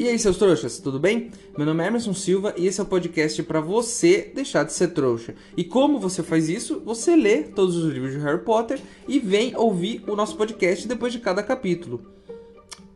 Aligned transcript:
E 0.00 0.08
aí, 0.08 0.18
seus 0.18 0.38
trouxas, 0.38 0.78
tudo 0.78 0.98
bem? 0.98 1.30
Meu 1.58 1.66
nome 1.66 1.84
é 1.84 1.86
Emerson 1.86 2.14
Silva 2.14 2.54
e 2.56 2.66
esse 2.66 2.80
é 2.80 2.82
o 2.82 2.86
podcast 2.86 3.42
para 3.42 3.60
você 3.60 4.32
deixar 4.34 4.64
de 4.64 4.72
ser 4.72 4.94
trouxa. 4.94 5.34
E 5.54 5.62
como 5.62 6.00
você 6.00 6.22
faz 6.22 6.48
isso? 6.48 6.80
Você 6.86 7.14
lê 7.14 7.42
todos 7.42 7.76
os 7.76 7.92
livros 7.92 8.12
de 8.12 8.18
Harry 8.20 8.42
Potter 8.42 8.80
e 9.06 9.18
vem 9.18 9.54
ouvir 9.54 10.02
o 10.08 10.16
nosso 10.16 10.38
podcast 10.38 10.88
depois 10.88 11.12
de 11.12 11.18
cada 11.18 11.42
capítulo. 11.42 12.00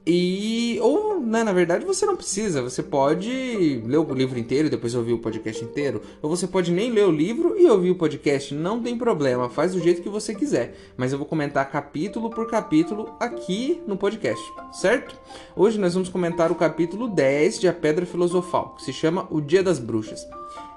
E 0.07 0.79
ou, 0.81 1.04
né, 1.21 1.45
na 1.45 1.53
verdade, 1.53 1.85
você 1.85 2.07
não 2.07 2.17
precisa, 2.17 2.63
você 2.63 2.83
pode 2.83 3.83
ler 3.85 3.99
o 3.99 4.15
livro 4.15 4.39
inteiro 4.39 4.69
e 4.69 4.71
depois 4.71 4.95
ouvir 4.95 5.13
o 5.13 5.19
podcast 5.19 5.65
inteiro, 5.65 6.01
ou 6.23 6.29
você 6.29 6.47
pode 6.47 6.71
nem 6.71 6.91
ler 6.91 7.07
o 7.07 7.11
livro 7.11 7.59
e 7.59 7.69
ouvir 7.69 7.91
o 7.91 7.95
podcast, 7.95 8.55
não 8.55 8.83
tem 8.83 8.97
problema, 8.97 9.49
faz 9.49 9.73
do 9.73 9.81
jeito 9.81 10.03
que 10.03 10.09
você 10.09 10.35
quiser. 10.35 10.77
Mas 10.97 11.13
eu 11.13 11.19
vou 11.19 11.27
comentar 11.27 11.71
capítulo 11.71 12.31
por 12.31 12.49
capítulo 12.49 13.15
aqui 13.19 13.83
no 13.87 13.97
podcast, 13.97 14.45
certo? 14.73 15.19
Hoje 15.57 15.79
nós 15.79 15.95
vamos 15.95 16.09
comentar 16.09 16.51
o 16.51 16.55
capítulo 16.55 17.09
10 17.09 17.61
de 17.61 17.69
A 17.69 17.73
Pedra 17.73 18.07
Filosofal, 18.07 18.75
que 18.77 18.85
se 18.85 18.93
chama 18.93 19.27
O 19.31 19.41
Dia 19.41 19.63
das 19.63 19.79
Bruxas. 19.79 20.27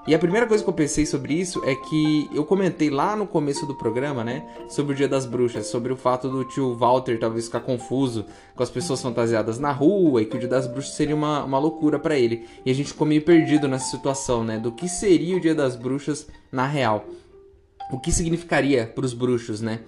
E 0.08 0.14
a 0.14 0.18
primeira 0.18 0.46
coisa 0.46 0.64
que 0.64 0.70
eu 0.70 0.74
pensei 0.74 1.04
sobre 1.04 1.34
isso 1.34 1.62
é 1.66 1.74
que 1.74 2.30
eu 2.32 2.42
comentei 2.42 2.88
lá 2.88 3.14
no 3.14 3.26
começo 3.26 3.66
do 3.66 3.74
programa, 3.74 4.24
né, 4.24 4.42
sobre 4.66 4.94
o 4.94 4.96
Dia 4.96 5.06
das 5.06 5.26
Bruxas, 5.26 5.66
sobre 5.66 5.92
o 5.92 5.96
fato 5.96 6.30
do 6.30 6.44
tio 6.44 6.74
Walter 6.74 7.18
talvez 7.20 7.44
ficar 7.44 7.60
confuso 7.60 8.24
com 8.56 8.62
as 8.62 8.70
pessoas 8.70 9.02
fantasiadas 9.02 9.58
na 9.58 9.70
rua 9.70 10.22
e 10.22 10.24
que 10.24 10.34
o 10.34 10.40
Dia 10.40 10.48
das 10.48 10.66
Bruxas 10.66 10.94
seria 10.94 11.14
uma, 11.14 11.44
uma 11.44 11.58
loucura 11.58 11.98
para 11.98 12.18
ele. 12.18 12.46
E 12.64 12.70
a 12.70 12.74
gente 12.74 12.88
ficou 12.88 13.06
meio 13.06 13.20
perdido 13.20 13.68
nessa 13.68 13.90
situação, 13.90 14.42
né, 14.42 14.58
do 14.58 14.72
que 14.72 14.88
seria 14.88 15.36
o 15.36 15.40
Dia 15.40 15.54
das 15.54 15.76
Bruxas 15.76 16.26
na 16.50 16.64
real. 16.64 17.04
O 17.92 18.00
que 18.00 18.10
significaria 18.10 18.86
para 18.86 19.04
os 19.04 19.12
bruxos, 19.12 19.60
né? 19.60 19.80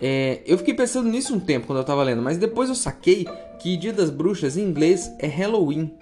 É, 0.00 0.42
eu 0.44 0.58
fiquei 0.58 0.74
pensando 0.74 1.08
nisso 1.08 1.32
um 1.32 1.38
tempo 1.38 1.68
quando 1.68 1.78
eu 1.78 1.84
tava 1.84 2.02
lendo, 2.02 2.20
mas 2.20 2.36
depois 2.36 2.68
eu 2.68 2.74
saquei 2.74 3.28
que 3.60 3.76
Dia 3.76 3.92
das 3.92 4.10
Bruxas 4.10 4.56
em 4.56 4.62
inglês 4.62 5.08
é 5.20 5.28
Halloween. 5.28 5.92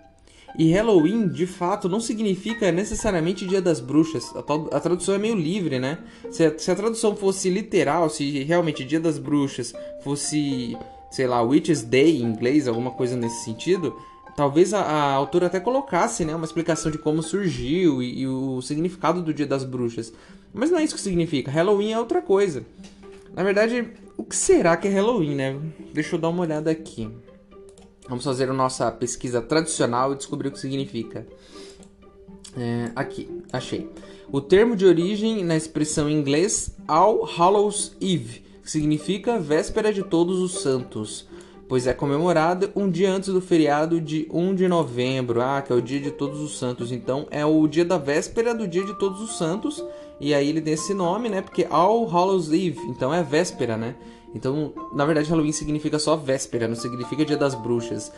E 0.59 0.73
Halloween, 0.73 1.29
de 1.29 1.47
fato, 1.47 1.89
não 1.89 2.01
significa 2.01 2.73
necessariamente 2.73 3.47
Dia 3.47 3.61
das 3.61 3.79
Bruxas. 3.79 4.33
A, 4.73 4.81
tradução 4.81 5.15
é 5.15 5.19
meio 5.19 5.35
livre, 5.35 5.79
né? 5.79 5.99
Se 6.31 6.45
a, 6.45 6.59
se 6.59 6.71
a, 6.71 6.75
tradução 6.75 7.15
fosse 7.15 7.51
literal, 7.51 8.09
se 8.09 8.43
realmente 8.43 8.85
Dia 8.85 8.99
das 8.99 9.19
Bruxas 9.19 9.75
fosse, 10.03 10.77
sei 11.11 11.27
lá, 11.27 11.43
Witch's 11.43 11.83
Day 11.83 12.23
em 12.23 12.25
inglês, 12.25 12.67
alguma 12.67 12.91
coisa 12.91 13.17
nesse 13.17 13.45
sentido, 13.45 13.95
talvez 14.35 14.73
a, 14.73 14.81
a 14.81 15.13
autora 15.13 15.47
até 15.47 15.61
colocasse, 15.61 16.25
né, 16.25 16.35
uma 16.35 16.47
explicação 16.47 16.91
de 16.91 16.97
como 16.97 17.23
surgiu 17.23 18.03
e, 18.03 18.21
e 18.21 18.27
o 18.27 18.63
significado 18.63 19.21
do 19.21 19.35
Dia 19.35 19.47
das 19.47 19.63
Bruxas. 19.63 20.11
Mas 20.55 20.71
não 20.71 20.79
é 20.79 20.85
isso 20.85 20.95
que 20.95 21.01
significa. 21.03 21.51
Halloween 21.51 21.93
é 21.93 21.99
outra 21.99 22.23
coisa. 22.23 22.65
Na 23.35 23.43
verdade, 23.43 23.87
o 24.17 24.25
que 24.25 24.35
será 24.35 24.75
que 24.79 24.89
é 24.89 24.91
Halloween, 24.91 25.35
né? 25.35 25.61
Deixa 25.93 26.17
eu 26.17 26.21
dar 26.21 26.31
uma 26.31 26.41
olhada 26.41 26.71
aqui. 26.71 27.11
Vamos 28.09 28.25
fazer 28.25 28.49
a 28.49 28.55
nossa 28.55 28.91
pesquisa 28.93 29.41
tradicional 29.41 30.13
e 30.13 30.17
descobrir 30.17 30.49
o 30.49 30.53
que 30.53 30.61
significa. 30.61 31.27
É, 32.57 32.91
aqui, 32.95 33.29
achei. 33.53 33.91
O 34.33 34.41
termo 34.41 34.75
de 34.75 34.87
origem 34.87 35.45
na 35.45 35.57
expressão 35.57 36.09
em 36.09 36.19
inglês 36.19 36.75
All 36.89 37.25
Hallows 37.25 37.97
Eve, 38.01 38.43
que 38.63 38.71
significa 38.71 39.39
véspera 39.39 39.93
de 39.93 40.03
todos 40.03 40.41
os 40.41 40.63
santos, 40.63 41.29
pois 41.69 41.87
é 41.87 41.93
comemorado 41.93 42.71
um 42.75 42.91
dia 42.91 43.11
antes 43.11 43.33
do 43.33 43.41
feriado 43.41 44.01
de 44.01 44.27
1 44.31 44.55
de 44.55 44.69
novembro, 44.69 45.41
ah, 45.43 45.61
que 45.61 45.73
é 45.73 45.77
o 45.77 45.83
dia 45.83 46.01
de 46.01 46.11
todos 46.11 46.41
os 46.41 46.59
santos. 46.59 46.91
Então 46.91 47.27
é 47.31 47.45
o 47.45 47.67
dia 47.69 47.85
da 47.85 47.99
véspera 47.99 48.55
do 48.55 48.67
dia 48.67 48.85
de 48.85 48.99
todos 48.99 49.21
os 49.21 49.37
santos, 49.37 49.85
e 50.21 50.33
aí 50.33 50.49
ele 50.49 50.61
tem 50.61 50.75
esse 50.75 50.95
nome, 50.95 51.29
né? 51.29 51.43
Porque 51.43 51.67
All 51.69 52.07
Hallows 52.07 52.49
Eve, 52.49 52.81
então 52.89 53.13
é 53.13 53.23
véspera, 53.23 53.77
né? 53.77 53.95
Então, 54.37 54.73
na 54.93 55.05
verdade, 55.07 55.31
Halloween 55.31 55.53
significa 55.53 55.99
só 55.99 56.15
véspera, 56.15 56.69
não 56.69 56.77
significa 56.77 57.25
dia 57.25 57.37
das 57.37 57.55
bruxas. 57.55 58.13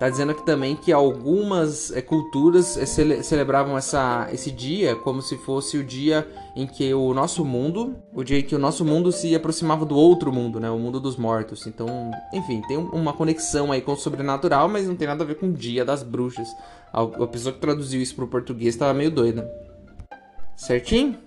Tá 0.00 0.08
dizendo 0.08 0.32
aqui 0.32 0.44
também 0.46 0.74
que 0.74 0.90
algumas 0.92 1.92
é, 1.92 2.00
culturas 2.00 2.76
é, 2.78 2.86
cele 2.86 3.22
celebravam 3.22 3.76
essa, 3.76 4.28
esse 4.32 4.50
dia 4.50 4.96
como 4.96 5.20
se 5.20 5.36
fosse 5.36 5.76
o 5.76 5.84
dia 5.84 6.26
em 6.56 6.66
que 6.66 6.92
o 6.94 7.12
nosso 7.12 7.44
mundo, 7.44 7.94
o 8.12 8.24
dia 8.24 8.38
em 8.38 8.42
que 8.42 8.54
o 8.54 8.58
nosso 8.58 8.82
mundo 8.82 9.12
se 9.12 9.34
aproximava 9.34 9.84
do 9.84 9.94
outro 9.94 10.32
mundo, 10.32 10.58
né, 10.58 10.70
o 10.70 10.78
mundo 10.78 10.98
dos 10.98 11.16
mortos. 11.16 11.66
Então, 11.66 11.86
enfim, 12.32 12.62
tem 12.66 12.78
uma 12.78 13.12
conexão 13.12 13.70
aí 13.70 13.82
com 13.82 13.92
o 13.92 13.96
sobrenatural, 13.96 14.70
mas 14.70 14.88
não 14.88 14.96
tem 14.96 15.06
nada 15.06 15.22
a 15.22 15.26
ver 15.26 15.34
com 15.34 15.46
o 15.46 15.52
dia 15.52 15.84
das 15.84 16.02
bruxas. 16.02 16.48
A, 16.92 17.02
a 17.02 17.26
pessoa 17.26 17.52
que 17.52 17.60
traduziu 17.60 18.00
isso 18.00 18.16
para 18.16 18.24
o 18.24 18.28
português 18.28 18.74
estava 18.74 18.94
meio 18.94 19.10
doida. 19.10 19.52
Certinho? 20.56 21.18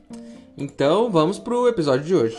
Então, 0.57 1.12
vamos 1.12 1.38
pro 1.38 1.67
episódio 1.67 2.06
de 2.06 2.16
hoje. 2.16 2.38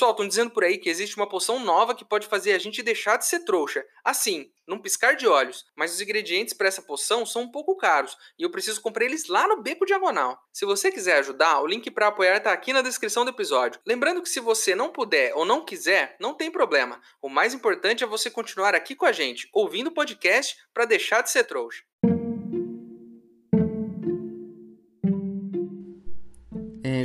Pessoal, 0.00 0.12
estão 0.12 0.26
dizendo 0.28 0.50
por 0.50 0.64
aí 0.64 0.78
que 0.78 0.88
existe 0.88 1.14
uma 1.18 1.28
poção 1.28 1.60
nova 1.62 1.94
que 1.94 2.06
pode 2.06 2.26
fazer 2.26 2.54
a 2.54 2.58
gente 2.58 2.82
deixar 2.82 3.18
de 3.18 3.26
ser 3.26 3.40
trouxa. 3.40 3.84
Assim, 4.02 4.50
num 4.66 4.78
piscar 4.78 5.14
de 5.14 5.28
olhos. 5.28 5.66
Mas 5.76 5.92
os 5.92 6.00
ingredientes 6.00 6.54
para 6.54 6.68
essa 6.68 6.80
poção 6.80 7.26
são 7.26 7.42
um 7.42 7.50
pouco 7.50 7.76
caros 7.76 8.16
e 8.38 8.42
eu 8.42 8.50
preciso 8.50 8.80
comprar 8.80 9.04
eles 9.04 9.28
lá 9.28 9.46
no 9.46 9.60
Beco 9.60 9.84
Diagonal. 9.84 10.40
Se 10.54 10.64
você 10.64 10.90
quiser 10.90 11.18
ajudar, 11.18 11.60
o 11.60 11.66
link 11.66 11.90
para 11.90 12.06
apoiar 12.06 12.38
está 12.38 12.50
aqui 12.50 12.72
na 12.72 12.80
descrição 12.80 13.26
do 13.26 13.30
episódio. 13.30 13.78
Lembrando 13.84 14.22
que 14.22 14.30
se 14.30 14.40
você 14.40 14.74
não 14.74 14.90
puder 14.90 15.34
ou 15.34 15.44
não 15.44 15.66
quiser, 15.66 16.16
não 16.18 16.32
tem 16.32 16.50
problema. 16.50 16.98
O 17.20 17.28
mais 17.28 17.52
importante 17.52 18.02
é 18.02 18.06
você 18.06 18.30
continuar 18.30 18.74
aqui 18.74 18.94
com 18.94 19.04
a 19.04 19.12
gente, 19.12 19.50
ouvindo 19.52 19.88
o 19.88 19.94
podcast 19.94 20.56
para 20.72 20.86
deixar 20.86 21.20
de 21.20 21.30
ser 21.30 21.44
trouxa. 21.44 21.82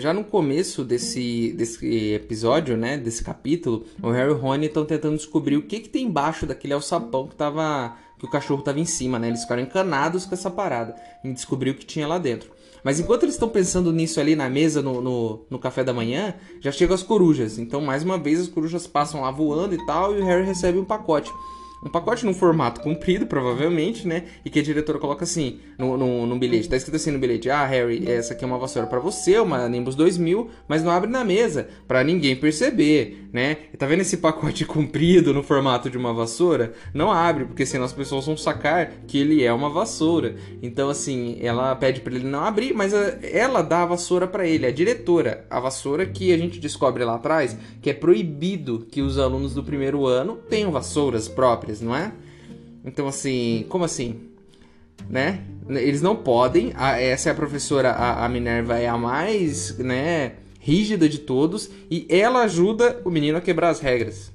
Já 0.05 0.13
no 0.13 0.23
começo 0.23 0.83
desse, 0.83 1.51
desse 1.57 2.13
episódio, 2.13 2.77
né, 2.77 2.95
desse 2.95 3.23
capítulo, 3.23 3.85
o 4.03 4.11
Harry 4.11 4.29
e 4.29 4.33
o 4.33 4.37
Rony 4.37 4.67
estão 4.67 4.85
tentando 4.85 5.17
descobrir 5.17 5.57
o 5.57 5.63
que 5.63 5.79
que 5.79 5.89
tem 5.89 6.05
embaixo 6.05 6.45
daquele 6.45 6.73
alçapão 6.73 7.27
que 7.27 7.35
tava 7.35 7.97
que 8.19 8.25
o 8.25 8.29
cachorro 8.29 8.61
tava 8.61 8.79
em 8.79 8.85
cima, 8.85 9.17
né? 9.17 9.29
Eles 9.29 9.41
ficaram 9.41 9.63
encanados 9.63 10.25
com 10.25 10.35
essa 10.35 10.49
parada 10.51 10.95
em 11.23 11.33
descobrir 11.33 11.71
o 11.71 11.73
que 11.73 11.83
tinha 11.83 12.07
lá 12.07 12.19
dentro. 12.19 12.51
Mas 12.83 12.99
enquanto 12.99 13.23
eles 13.23 13.33
estão 13.33 13.49
pensando 13.49 13.91
nisso 13.91 14.19
ali 14.19 14.35
na 14.35 14.47
mesa, 14.47 14.79
no, 14.79 15.01
no, 15.01 15.45
no, 15.49 15.57
café 15.57 15.83
da 15.83 15.91
manhã, 15.91 16.35
já 16.61 16.71
chegam 16.71 16.93
as 16.93 17.01
corujas. 17.01 17.57
Então, 17.57 17.81
mais 17.81 18.03
uma 18.03 18.17
vez, 18.17 18.39
as 18.39 18.47
corujas 18.47 18.85
passam 18.85 19.21
lá 19.21 19.31
voando 19.31 19.73
e 19.73 19.85
tal, 19.87 20.15
e 20.15 20.21
o 20.21 20.25
Harry 20.25 20.45
recebe 20.45 20.77
um 20.77 20.85
pacote 20.85 21.33
um 21.85 21.89
pacote 21.89 22.25
num 22.25 22.33
formato 22.33 22.81
comprido, 22.81 23.27
provavelmente, 23.27 24.07
né? 24.07 24.23
E 24.43 24.49
que 24.49 24.59
a 24.59 24.63
diretora 24.63 24.97
coloca 24.97 25.23
assim 25.23 25.59
no, 25.77 25.95
no, 25.95 26.25
no, 26.25 26.39
bilhete. 26.39 26.67
Tá 26.67 26.75
escrito 26.75 26.95
assim 26.95 27.11
no 27.11 27.19
bilhete: 27.19 27.47
Ah, 27.47 27.63
Harry, 27.63 28.09
essa 28.09 28.33
aqui 28.33 28.43
é 28.43 28.47
uma 28.47 28.57
vassoura 28.57 28.87
para 28.87 28.99
você, 28.99 29.37
uma 29.37 29.69
Nimbus 29.69 29.93
2000, 29.93 30.49
mas 30.67 30.81
não 30.81 30.91
abre 30.91 31.07
na 31.07 31.23
mesa, 31.23 31.69
para 31.87 32.03
ninguém 32.03 32.35
perceber, 32.35 33.29
né? 33.31 33.57
Tá 33.77 33.85
vendo 33.85 34.01
esse 34.01 34.17
pacote 34.17 34.65
comprido 34.65 35.31
no 35.31 35.43
formato 35.43 35.87
de 35.87 35.97
uma 35.97 36.11
vassoura? 36.11 36.73
Não 36.91 37.11
abre, 37.11 37.45
porque 37.45 37.67
senão 37.67 37.85
as 37.85 37.93
pessoas 37.93 38.25
vão 38.25 38.35
sacar 38.35 38.91
que 39.05 39.19
ele 39.19 39.43
é 39.43 39.53
uma 39.53 39.69
vassoura. 39.69 40.35
Então, 40.63 40.89
assim, 40.89 41.37
ela 41.39 41.75
pede 41.75 42.01
para 42.01 42.15
ele 42.15 42.27
não 42.27 42.43
abrir, 42.43 42.73
mas 42.73 42.93
ela 42.93 43.61
dá 43.61 43.83
a 43.83 43.85
vassoura 43.85 44.25
para 44.25 44.47
ele, 44.47 44.65
a 44.65 44.71
diretora. 44.71 45.45
A 45.51 45.59
vassoura 45.59 46.07
que 46.07 46.33
a 46.33 46.37
gente 46.37 46.59
descobre 46.59 47.03
lá 47.03 47.15
atrás 47.15 47.55
que 47.79 47.91
é 47.91 47.93
proibido 47.93 48.87
que 48.89 49.01
os 49.01 49.19
alunos 49.19 49.53
do 49.53 49.63
primeiro 49.63 50.07
ano 50.07 50.39
tenham 50.49 50.71
vassouras 50.71 51.27
próprias 51.27 51.74
não 51.81 51.95
é? 51.95 52.11
Então, 52.83 53.07
assim, 53.07 53.65
como 53.69 53.83
assim? 53.83 54.29
Né? 55.09 55.41
Eles 55.69 56.01
não 56.01 56.15
podem. 56.15 56.71
A, 56.75 56.99
essa 56.99 57.29
é 57.29 57.31
a 57.31 57.35
professora, 57.35 57.91
a, 57.91 58.25
a 58.25 58.29
Minerva 58.29 58.77
é 58.77 58.87
a 58.87 58.97
mais, 58.97 59.77
né, 59.77 60.33
rígida 60.59 61.07
de 61.07 61.19
todos 61.19 61.69
e 61.91 62.07
ela 62.09 62.41
ajuda 62.41 63.01
o 63.05 63.09
menino 63.09 63.37
a 63.37 63.41
quebrar 63.41 63.69
as 63.69 63.79
regras. 63.79 64.31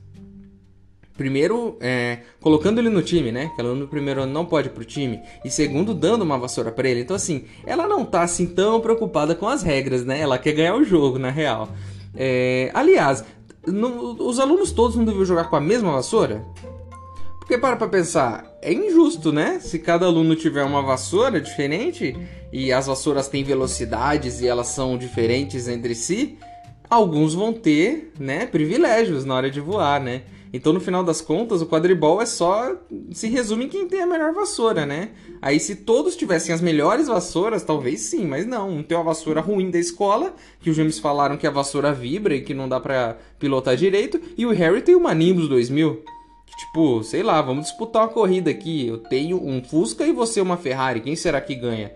Primeiro, 1.20 1.76
é, 1.80 2.20
colocando 2.40 2.78
ele 2.78 2.88
no 2.88 3.02
time, 3.02 3.30
né? 3.30 3.52
Que 3.54 3.60
aluno 3.60 3.80
no 3.80 3.88
primeiro 3.88 4.24
não 4.24 4.46
pode 4.46 4.68
ir 4.68 4.70
pro 4.70 4.86
time. 4.86 5.20
E 5.44 5.50
segundo, 5.50 5.92
dando 5.92 6.22
uma 6.22 6.38
vassoura 6.38 6.72
para 6.72 6.88
ele. 6.88 7.00
Então, 7.00 7.14
assim, 7.14 7.44
ela 7.66 7.86
não 7.86 8.06
tá 8.06 8.22
assim 8.22 8.46
tão 8.46 8.80
preocupada 8.80 9.34
com 9.34 9.46
as 9.46 9.62
regras, 9.62 10.02
né? 10.02 10.18
Ela 10.18 10.38
quer 10.38 10.52
ganhar 10.52 10.74
o 10.74 10.82
jogo, 10.82 11.18
na 11.18 11.28
real. 11.28 11.68
É, 12.14 12.70
aliás, 12.72 13.22
no, 13.66 14.12
os 14.26 14.40
alunos 14.40 14.72
todos 14.72 14.96
não 14.96 15.04
deviam 15.04 15.26
jogar 15.26 15.50
com 15.50 15.56
a 15.56 15.60
mesma 15.60 15.92
vassoura? 15.92 16.42
Porque 17.50 17.60
para 17.60 17.74
pra 17.74 17.88
pensar, 17.88 18.46
é 18.62 18.72
injusto, 18.72 19.32
né? 19.32 19.58
Se 19.58 19.80
cada 19.80 20.06
aluno 20.06 20.36
tiver 20.36 20.62
uma 20.62 20.82
vassoura 20.82 21.40
diferente 21.40 22.16
e 22.52 22.72
as 22.72 22.86
vassouras 22.86 23.26
têm 23.26 23.42
velocidades 23.42 24.40
e 24.40 24.46
elas 24.46 24.68
são 24.68 24.96
diferentes 24.96 25.66
entre 25.66 25.96
si, 25.96 26.38
alguns 26.88 27.34
vão 27.34 27.52
ter, 27.52 28.12
né, 28.20 28.46
privilégios 28.46 29.24
na 29.24 29.34
hora 29.34 29.50
de 29.50 29.58
voar, 29.58 30.00
né? 30.00 30.22
Então, 30.52 30.72
no 30.72 30.78
final 30.78 31.02
das 31.02 31.20
contas, 31.20 31.60
o 31.60 31.66
quadribol 31.66 32.22
é 32.22 32.26
só. 32.26 32.76
se 33.10 33.26
resume 33.26 33.64
em 33.64 33.68
quem 33.68 33.88
tem 33.88 34.02
a 34.02 34.06
melhor 34.06 34.32
vassoura, 34.32 34.86
né? 34.86 35.08
Aí, 35.42 35.58
se 35.58 35.74
todos 35.74 36.14
tivessem 36.14 36.54
as 36.54 36.60
melhores 36.60 37.08
vassouras, 37.08 37.64
talvez 37.64 37.98
sim, 38.02 38.28
mas 38.28 38.46
não. 38.46 38.70
Um 38.70 38.82
tem 38.84 38.96
uma 38.96 39.02
vassoura 39.02 39.40
ruim 39.40 39.72
da 39.72 39.78
escola, 39.80 40.36
que 40.60 40.70
os 40.70 40.76
gêmeos 40.76 41.00
falaram 41.00 41.36
que 41.36 41.48
a 41.48 41.50
vassoura 41.50 41.92
vibra 41.92 42.36
e 42.36 42.42
que 42.42 42.54
não 42.54 42.68
dá 42.68 42.78
pra 42.78 43.16
pilotar 43.40 43.74
direito, 43.74 44.20
e 44.38 44.46
o 44.46 44.52
Harry 44.52 44.82
tem 44.82 44.94
uma 44.94 45.12
Nimbus 45.12 45.48
2000. 45.48 46.19
Tipo, 46.56 47.02
sei 47.02 47.22
lá, 47.22 47.40
vamos 47.40 47.66
disputar 47.66 48.02
uma 48.02 48.08
corrida 48.08 48.50
aqui. 48.50 48.86
Eu 48.86 48.98
tenho 48.98 49.42
um 49.42 49.62
Fusca 49.62 50.06
e 50.06 50.12
você 50.12 50.40
uma 50.40 50.56
Ferrari. 50.56 51.00
Quem 51.00 51.16
será 51.16 51.40
que 51.40 51.54
ganha? 51.54 51.92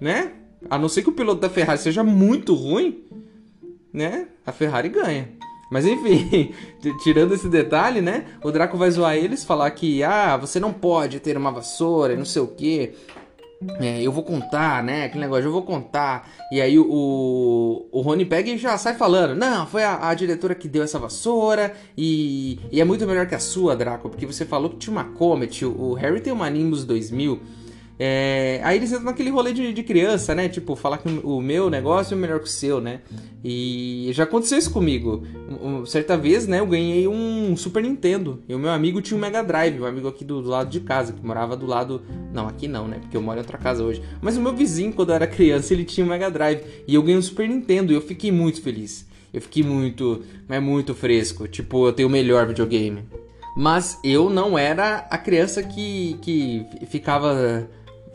Né? 0.00 0.32
A 0.70 0.78
não 0.78 0.88
ser 0.88 1.02
que 1.02 1.08
o 1.08 1.12
piloto 1.12 1.40
da 1.40 1.50
Ferrari 1.50 1.78
seja 1.78 2.02
muito 2.02 2.54
ruim, 2.54 3.04
né? 3.92 4.28
A 4.44 4.52
Ferrari 4.52 4.88
ganha. 4.88 5.28
Mas 5.70 5.84
enfim, 5.84 6.52
tirando 7.02 7.34
esse 7.34 7.48
detalhe, 7.48 8.00
né? 8.00 8.26
O 8.42 8.50
Draco 8.50 8.76
vai 8.76 8.90
zoar 8.90 9.16
eles, 9.16 9.44
falar 9.44 9.70
que, 9.70 10.02
ah, 10.02 10.36
você 10.36 10.60
não 10.60 10.72
pode 10.72 11.18
ter 11.20 11.36
uma 11.36 11.50
vassoura 11.50 12.16
não 12.16 12.24
sei 12.24 12.42
o 12.42 12.48
que. 12.48 12.92
É, 13.80 14.02
eu 14.02 14.12
vou 14.12 14.22
contar, 14.22 14.82
né? 14.82 15.04
Aquele 15.04 15.22
negócio, 15.22 15.46
eu 15.46 15.52
vou 15.52 15.62
contar. 15.62 16.28
E 16.52 16.60
aí 16.60 16.78
o, 16.78 17.88
o 17.90 18.00
Rony 18.02 18.24
pega 18.24 18.50
e 18.50 18.58
já 18.58 18.76
sai 18.76 18.94
falando: 18.94 19.34
Não, 19.34 19.66
foi 19.66 19.82
a, 19.82 20.08
a 20.08 20.14
diretora 20.14 20.54
que 20.54 20.68
deu 20.68 20.82
essa 20.82 20.98
vassoura 20.98 21.74
e, 21.96 22.60
e, 22.70 22.80
é 22.80 22.84
muito 22.84 23.06
melhor 23.06 23.26
que 23.26 23.34
a 23.34 23.38
sua, 23.38 23.74
Draco, 23.74 24.10
porque 24.10 24.26
você 24.26 24.44
falou 24.44 24.70
que 24.70 24.76
tinha 24.76 24.92
uma 24.92 25.04
Comet. 25.04 25.64
O, 25.64 25.90
o 25.90 25.94
Harry 25.94 26.20
tem 26.20 26.32
uma 26.32 26.50
Nimbus 26.50 26.84
2000. 26.84 27.40
É, 27.98 28.60
aí 28.62 28.76
eles 28.76 28.90
entram 28.92 29.04
naquele 29.04 29.30
rolê 29.30 29.54
de, 29.54 29.72
de, 29.72 29.82
criança, 29.82 30.34
né? 30.34 30.48
Tipo, 30.48 30.76
falar 30.76 30.98
que 30.98 31.08
o 31.24 31.40
meu 31.40 31.70
negócio 31.70 32.14
é 32.14 32.16
melhor 32.16 32.40
que 32.40 32.46
o 32.46 32.50
seu, 32.50 32.78
né? 32.78 33.00
E 33.42 34.10
já 34.12 34.24
aconteceu 34.24 34.58
isso 34.58 34.70
comigo. 34.70 35.22
Certa 35.86 36.16
vez, 36.16 36.46
né, 36.46 36.60
eu 36.60 36.66
ganhei 36.66 37.08
um 37.08 37.56
Super 37.56 37.82
Nintendo. 37.82 38.42
E 38.46 38.54
o 38.54 38.58
meu 38.58 38.70
amigo 38.70 39.00
tinha 39.00 39.16
um 39.16 39.20
Mega 39.20 39.42
Drive, 39.42 39.80
um 39.80 39.86
amigo 39.86 40.08
aqui 40.08 40.24
do, 40.24 40.42
do, 40.42 40.50
lado 40.50 40.68
de 40.68 40.80
casa, 40.80 41.12
que 41.12 41.24
morava 41.24 41.56
do 41.56 41.64
lado. 41.64 42.02
Não, 42.34 42.46
aqui 42.46 42.68
não, 42.68 42.86
né? 42.86 42.98
Porque 43.00 43.16
eu 43.16 43.22
moro 43.22 43.38
em 43.38 43.40
outra 43.40 43.56
casa 43.56 43.82
hoje. 43.82 44.02
Mas 44.20 44.36
o 44.36 44.42
meu 44.42 44.54
vizinho, 44.54 44.92
quando 44.92 45.10
eu 45.10 45.14
era 45.14 45.26
criança, 45.26 45.72
ele 45.72 45.84
tinha 45.84 46.04
um 46.04 46.10
Mega 46.10 46.30
Drive. 46.30 46.60
E 46.86 46.94
eu 46.94 47.02
ganhei 47.02 47.18
um 47.18 47.22
Super 47.22 47.48
Nintendo 47.48 47.92
e 47.92 47.94
eu 47.96 48.02
fiquei 48.02 48.30
muito 48.30 48.60
feliz. 48.60 49.06
Eu 49.32 49.40
fiquei 49.40 49.62
muito, 49.62 50.22
mas 50.46 50.62
muito 50.62 50.94
fresco. 50.94 51.48
Tipo, 51.48 51.88
eu 51.88 51.92
tenho 51.92 52.08
o 52.08 52.12
melhor 52.12 52.46
videogame. 52.46 53.04
Mas 53.56 53.98
eu 54.04 54.28
não 54.28 54.58
era 54.58 55.06
a 55.10 55.16
criança 55.16 55.62
que, 55.62 56.18
que 56.20 56.66
ficava 56.88 57.66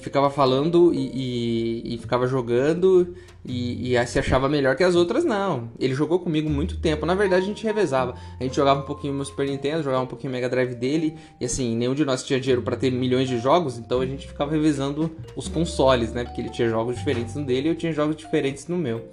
ficava 0.02 0.30
falando 0.30 0.94
e, 0.94 1.12
e, 1.14 1.96
e 1.96 1.98
ficava 1.98 2.28
jogando 2.28 3.16
e, 3.46 3.96
e, 3.96 4.08
se 4.08 4.20
achava 4.20 4.48
melhor 4.48 4.76
que 4.76 4.84
as 4.84 4.96
outras, 4.96 5.24
não. 5.24 5.70
Ele 5.80 5.94
jogou 5.94 6.20
comigo 6.20 6.50
muito 6.50 6.78
tempo. 6.80 7.06
Na 7.06 7.16
verdade, 7.16 7.44
a 7.44 7.48
gente 7.48 7.64
revezava. 7.64 8.16
A 8.40 8.44
gente 8.44 8.56
jogava 8.56 8.82
um 8.82 8.86
pouquinho 8.86 9.14
no 9.14 9.26
Super 9.26 9.48
Nintendo, 9.48 9.84
jogava 9.84 10.04
um 10.04 10.08
pouquinho 10.08 10.32
Mega 10.32 10.50
Drive 10.50 10.76
dele. 10.76 11.16
E 11.40 11.46
assim, 11.46 11.76
nenhum 11.76 11.96
de 11.96 12.06
nós 12.06 12.24
tinha 12.24 12.40
dinheiro 12.40 12.62
para 12.62 12.76
ter 12.76 12.92
milhões 12.92 13.28
de 13.28 13.40
jogos, 13.40 13.78
então 13.78 14.02
a 14.02 14.06
gente 14.06 14.28
ficava 14.28 14.52
revezando 14.52 15.12
os 15.36 15.48
consoles, 15.48 16.14
né? 16.14 16.24
Porque 16.24 16.42
ele 16.42 16.50
tinha 16.50 16.70
jogos 16.70 16.96
diferentes 16.96 17.36
no 17.36 17.44
dele 17.44 17.70
e 17.70 17.72
eu 17.72 17.76
tinha 17.76 17.92
jogos 17.92 18.16
diferentes 18.16 18.68
no 18.68 18.78
meu. 18.78 19.10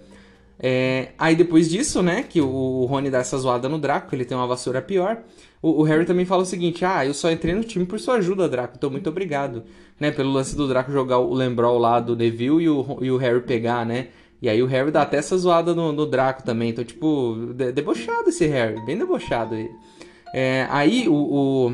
É, 0.61 1.11
aí 1.17 1.37
depois 1.37 1.70
disso, 1.70 2.02
né, 2.02 2.25
que 2.25 2.41
o 2.41 2.84
Rony 2.87 3.11
dá 3.11 3.19
essa 3.19 3.38
zoada 3.38 3.69
no 3.69 3.79
Draco, 3.79 4.12
ele 4.12 4.25
tem 4.25 4.37
uma 4.37 4.46
vassoura 4.46 4.82
pior, 4.82 5.23
o, 5.62 5.81
o, 5.81 5.82
Harry 5.82 6.05
também 6.05 6.25
fala 6.25 6.43
o 6.43 6.46
seguinte: 6.46 6.84
Ah, 6.84 7.05
eu 7.05 7.14
só 7.14 7.31
entrei 7.31 7.55
no 7.55 7.64
time 7.64 7.84
por 7.84 7.99
sua 7.99 8.17
ajuda, 8.17 8.49
Draco, 8.49 8.75
então 8.76 8.91
muito 8.91 9.08
obrigado. 9.08 9.64
Né, 10.00 10.12
pelo 10.12 10.33
lance 10.33 10.56
do 10.56 10.69
Draco 10.69 10.93
jogar 10.93 11.19
o 11.19 11.35
Lembrol 11.35 11.77
lá 11.77 11.99
do 11.99 12.15
Neville 12.15 12.62
e 12.62 12.69
o, 12.69 12.99
e 13.00 13.11
o 13.11 13.17
Harry 13.17 13.41
pegar, 13.41 13.85
né? 13.85 14.09
E 14.41 14.49
aí 14.49 14.62
o 14.62 14.67
Harry 14.67 14.93
dá 14.93 15.03
até 15.03 15.17
essa 15.17 15.37
zoada 15.37 15.75
no, 15.75 15.93
no 15.93 16.06
Draco 16.06 16.45
também. 16.45 16.71
Então, 16.71 16.85
tipo, 16.85 17.53
de, 17.55 17.73
debochado 17.73 18.29
esse 18.29 18.47
Harry, 18.47 18.81
bem 18.87 18.97
debochado. 18.97 19.56
É, 20.33 20.69
aí 20.71 21.09
o, 21.09 21.15
o 21.15 21.73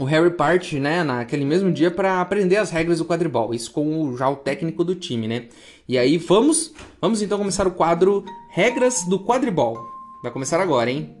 o 0.00 0.04
Harry 0.04 0.30
parte, 0.30 0.80
né, 0.80 1.04
naquele 1.04 1.44
mesmo 1.44 1.70
dia 1.70 1.90
para 1.90 2.22
aprender 2.22 2.56
as 2.56 2.70
regras 2.70 2.98
do 2.98 3.04
quadribol, 3.04 3.52
isso 3.52 3.70
com 3.70 4.02
o, 4.02 4.16
já 4.16 4.30
o 4.30 4.36
técnico 4.36 4.82
do 4.82 4.94
time, 4.94 5.28
né? 5.28 5.44
E 5.86 5.98
aí 5.98 6.16
vamos, 6.16 6.72
vamos 6.98 7.20
então 7.20 7.36
começar 7.36 7.66
o 7.66 7.72
quadro 7.72 8.24
Regras 8.50 9.04
do 9.04 9.18
Quadribol. 9.18 9.76
Vai 10.22 10.32
começar 10.32 10.58
agora, 10.58 10.90
hein? 10.90 11.14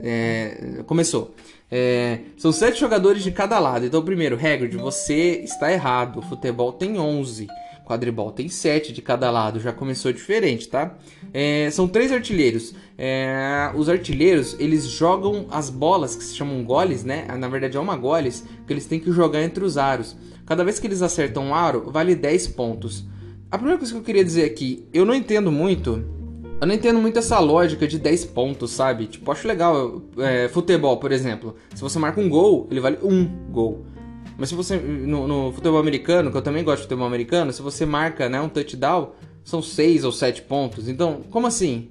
É, 0.00 0.82
começou. 0.86 1.34
É, 1.70 2.20
são 2.36 2.52
sete 2.52 2.78
jogadores 2.78 3.22
de 3.22 3.30
cada 3.30 3.58
lado. 3.58 3.86
Então, 3.86 4.04
primeiro, 4.04 4.36
Hagrid, 4.36 4.76
você 4.76 5.40
está 5.42 5.72
errado. 5.72 6.18
O 6.18 6.22
futebol 6.22 6.72
tem 6.72 6.98
11. 6.98 7.48
Quadribol 7.84 8.32
tem 8.32 8.48
7 8.48 8.92
de 8.92 9.02
cada 9.02 9.30
lado, 9.30 9.60
já 9.60 9.70
começou 9.72 10.10
diferente, 10.10 10.68
tá? 10.68 10.96
É, 11.32 11.68
são 11.70 11.86
três 11.86 12.10
artilheiros. 12.10 12.74
É, 12.96 13.70
os 13.74 13.88
artilheiros, 13.88 14.56
eles 14.58 14.84
jogam 14.84 15.46
as 15.50 15.68
bolas 15.68 16.16
que 16.16 16.24
se 16.24 16.34
chamam 16.34 16.64
goles, 16.64 17.04
né? 17.04 17.26
Na 17.38 17.46
verdade 17.46 17.76
é 17.76 17.80
uma 17.80 17.96
goles, 17.96 18.44
que 18.66 18.72
eles 18.72 18.86
têm 18.86 18.98
que 18.98 19.12
jogar 19.12 19.42
entre 19.42 19.62
os 19.62 19.76
aros. 19.76 20.16
Cada 20.46 20.64
vez 20.64 20.78
que 20.78 20.86
eles 20.86 21.02
acertam 21.02 21.48
um 21.48 21.54
aro, 21.54 21.90
vale 21.90 22.14
10 22.14 22.48
pontos. 22.48 23.04
A 23.50 23.58
primeira 23.58 23.78
coisa 23.78 23.92
que 23.92 23.98
eu 23.98 24.04
queria 24.04 24.24
dizer 24.24 24.44
aqui, 24.44 24.88
eu 24.92 25.04
não 25.04 25.14
entendo 25.14 25.52
muito 25.52 26.04
eu 26.60 26.66
não 26.66 26.74
entendo 26.74 26.98
muito 26.98 27.18
essa 27.18 27.38
lógica 27.38 27.86
de 27.86 27.98
10 27.98 28.26
pontos, 28.26 28.70
sabe? 28.70 29.06
Tipo, 29.06 29.30
acho 29.32 29.46
legal. 29.46 30.02
É, 30.18 30.48
futebol, 30.48 30.96
por 30.98 31.12
exemplo. 31.12 31.56
Se 31.74 31.80
você 31.80 31.98
marca 31.98 32.20
um 32.20 32.28
gol, 32.28 32.66
ele 32.70 32.80
vale 32.80 32.98
um 33.02 33.26
gol. 33.50 33.84
Mas 34.38 34.48
se 34.48 34.54
você. 34.54 34.76
No, 34.76 35.26
no, 35.26 35.52
futebol 35.52 35.78
americano, 35.78 36.30
que 36.30 36.36
eu 36.36 36.42
também 36.42 36.64
gosto 36.64 36.78
de 36.78 36.82
futebol 36.84 37.06
americano, 37.06 37.52
se 37.52 37.62
você 37.62 37.84
marca 37.84 38.28
né, 38.28 38.40
um 38.40 38.48
touchdown, 38.48 39.12
são 39.44 39.60
6 39.60 40.04
ou 40.04 40.12
7 40.12 40.42
pontos. 40.42 40.88
Então, 40.88 41.22
como 41.30 41.46
assim? 41.46 41.90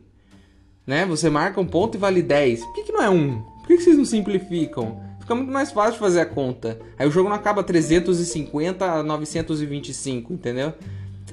Né? 0.85 1.05
Você 1.05 1.29
marca 1.29 1.61
um 1.61 1.67
ponto 1.67 1.95
e 1.95 1.99
vale 1.99 2.21
10. 2.21 2.61
Por 2.65 2.73
que, 2.73 2.83
que 2.83 2.91
não 2.91 3.01
é 3.01 3.09
um? 3.09 3.41
Por 3.59 3.67
que, 3.67 3.77
que 3.77 3.83
vocês 3.83 3.97
não 3.97 4.05
simplificam? 4.05 5.01
Fica 5.19 5.35
muito 5.35 5.51
mais 5.53 5.71
fácil 5.71 5.99
fazer 5.99 6.19
a 6.19 6.25
conta. 6.25 6.79
Aí 6.99 7.07
o 7.07 7.11
jogo 7.11 7.29
não 7.29 7.35
acaba 7.35 7.63
350 7.63 8.85
a 8.85 9.03
925, 9.03 10.33
entendeu? 10.33 10.73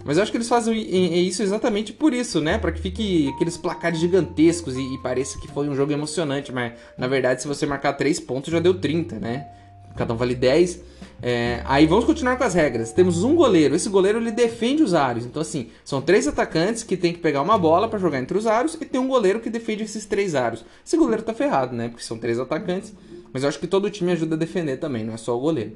Mas 0.05 0.17
eu 0.17 0.23
acho 0.23 0.32
que 0.32 0.38
eles 0.38 0.49
fazem 0.49 1.26
isso 1.26 1.43
exatamente 1.43 1.93
por 1.93 2.12
isso, 2.12 2.41
né? 2.41 2.58
Para 2.58 2.73
que 2.73 2.81
fique 2.81 3.29
aqueles 3.35 3.56
placares 3.56 3.99
gigantescos 3.99 4.76
e, 4.76 4.94
e, 4.94 4.99
pareça 4.99 5.38
que 5.38 5.49
foi 5.49 5.69
um 5.69 5.75
jogo 5.75 5.93
emocionante. 5.93 6.52
Mas 6.52 6.73
na 6.97 7.06
verdade, 7.06 7.43
se 7.43 7.49
você 7.49 7.67
marcar 7.67 7.93
3 7.93 8.19
pontos, 8.20 8.50
já 8.50 8.61
deu 8.61 8.75
30, 8.75 9.19
né? 9.19 9.49
Cada 9.97 10.14
um 10.14 10.17
vale 10.17 10.35
10. 10.35 10.81
É, 11.23 11.62
aí 11.67 11.87
vamos 11.87 12.06
continuar 12.06 12.37
com 12.37 12.44
as 12.44 12.55
regras. 12.55 12.93
Temos 12.93 13.23
um 13.23 13.35
goleiro. 13.35 13.75
Esse 13.75 13.88
goleiro 13.88 14.19
ele 14.19 14.31
defende 14.31 14.82
os 14.82 14.94
aros. 14.94 15.26
Então, 15.26 15.43
assim, 15.43 15.69
são 15.85 16.00
três 16.00 16.26
atacantes 16.26 16.82
que 16.82 16.96
tem 16.96 17.12
que 17.12 17.19
pegar 17.19 17.43
uma 17.43 17.58
bola 17.58 17.88
para 17.88 17.99
jogar 17.99 18.19
entre 18.19 18.38
os 18.38 18.46
aros 18.46 18.75
e 18.81 18.85
tem 18.85 19.00
um 19.00 19.08
goleiro 19.08 19.41
que 19.41 19.50
defende 19.50 19.82
esses 19.82 20.06
três 20.06 20.35
aros. 20.35 20.64
Esse 20.85 20.96
goleiro 20.96 21.23
tá 21.23 21.35
ferrado, 21.35 21.75
né? 21.75 21.88
Porque 21.88 22.03
são 22.03 22.19
três 22.19 22.38
atacantes. 22.38 22.94
Mas 23.32 23.43
eu 23.43 23.49
acho 23.49 23.58
que 23.58 23.67
todo 23.67 23.91
time 23.91 24.12
ajuda 24.12 24.35
a 24.35 24.38
defender 24.38 24.79
também, 24.79 25.05
não 25.05 25.14
é 25.14 25.17
só 25.17 25.37
o 25.37 25.41
goleiro. 25.41 25.73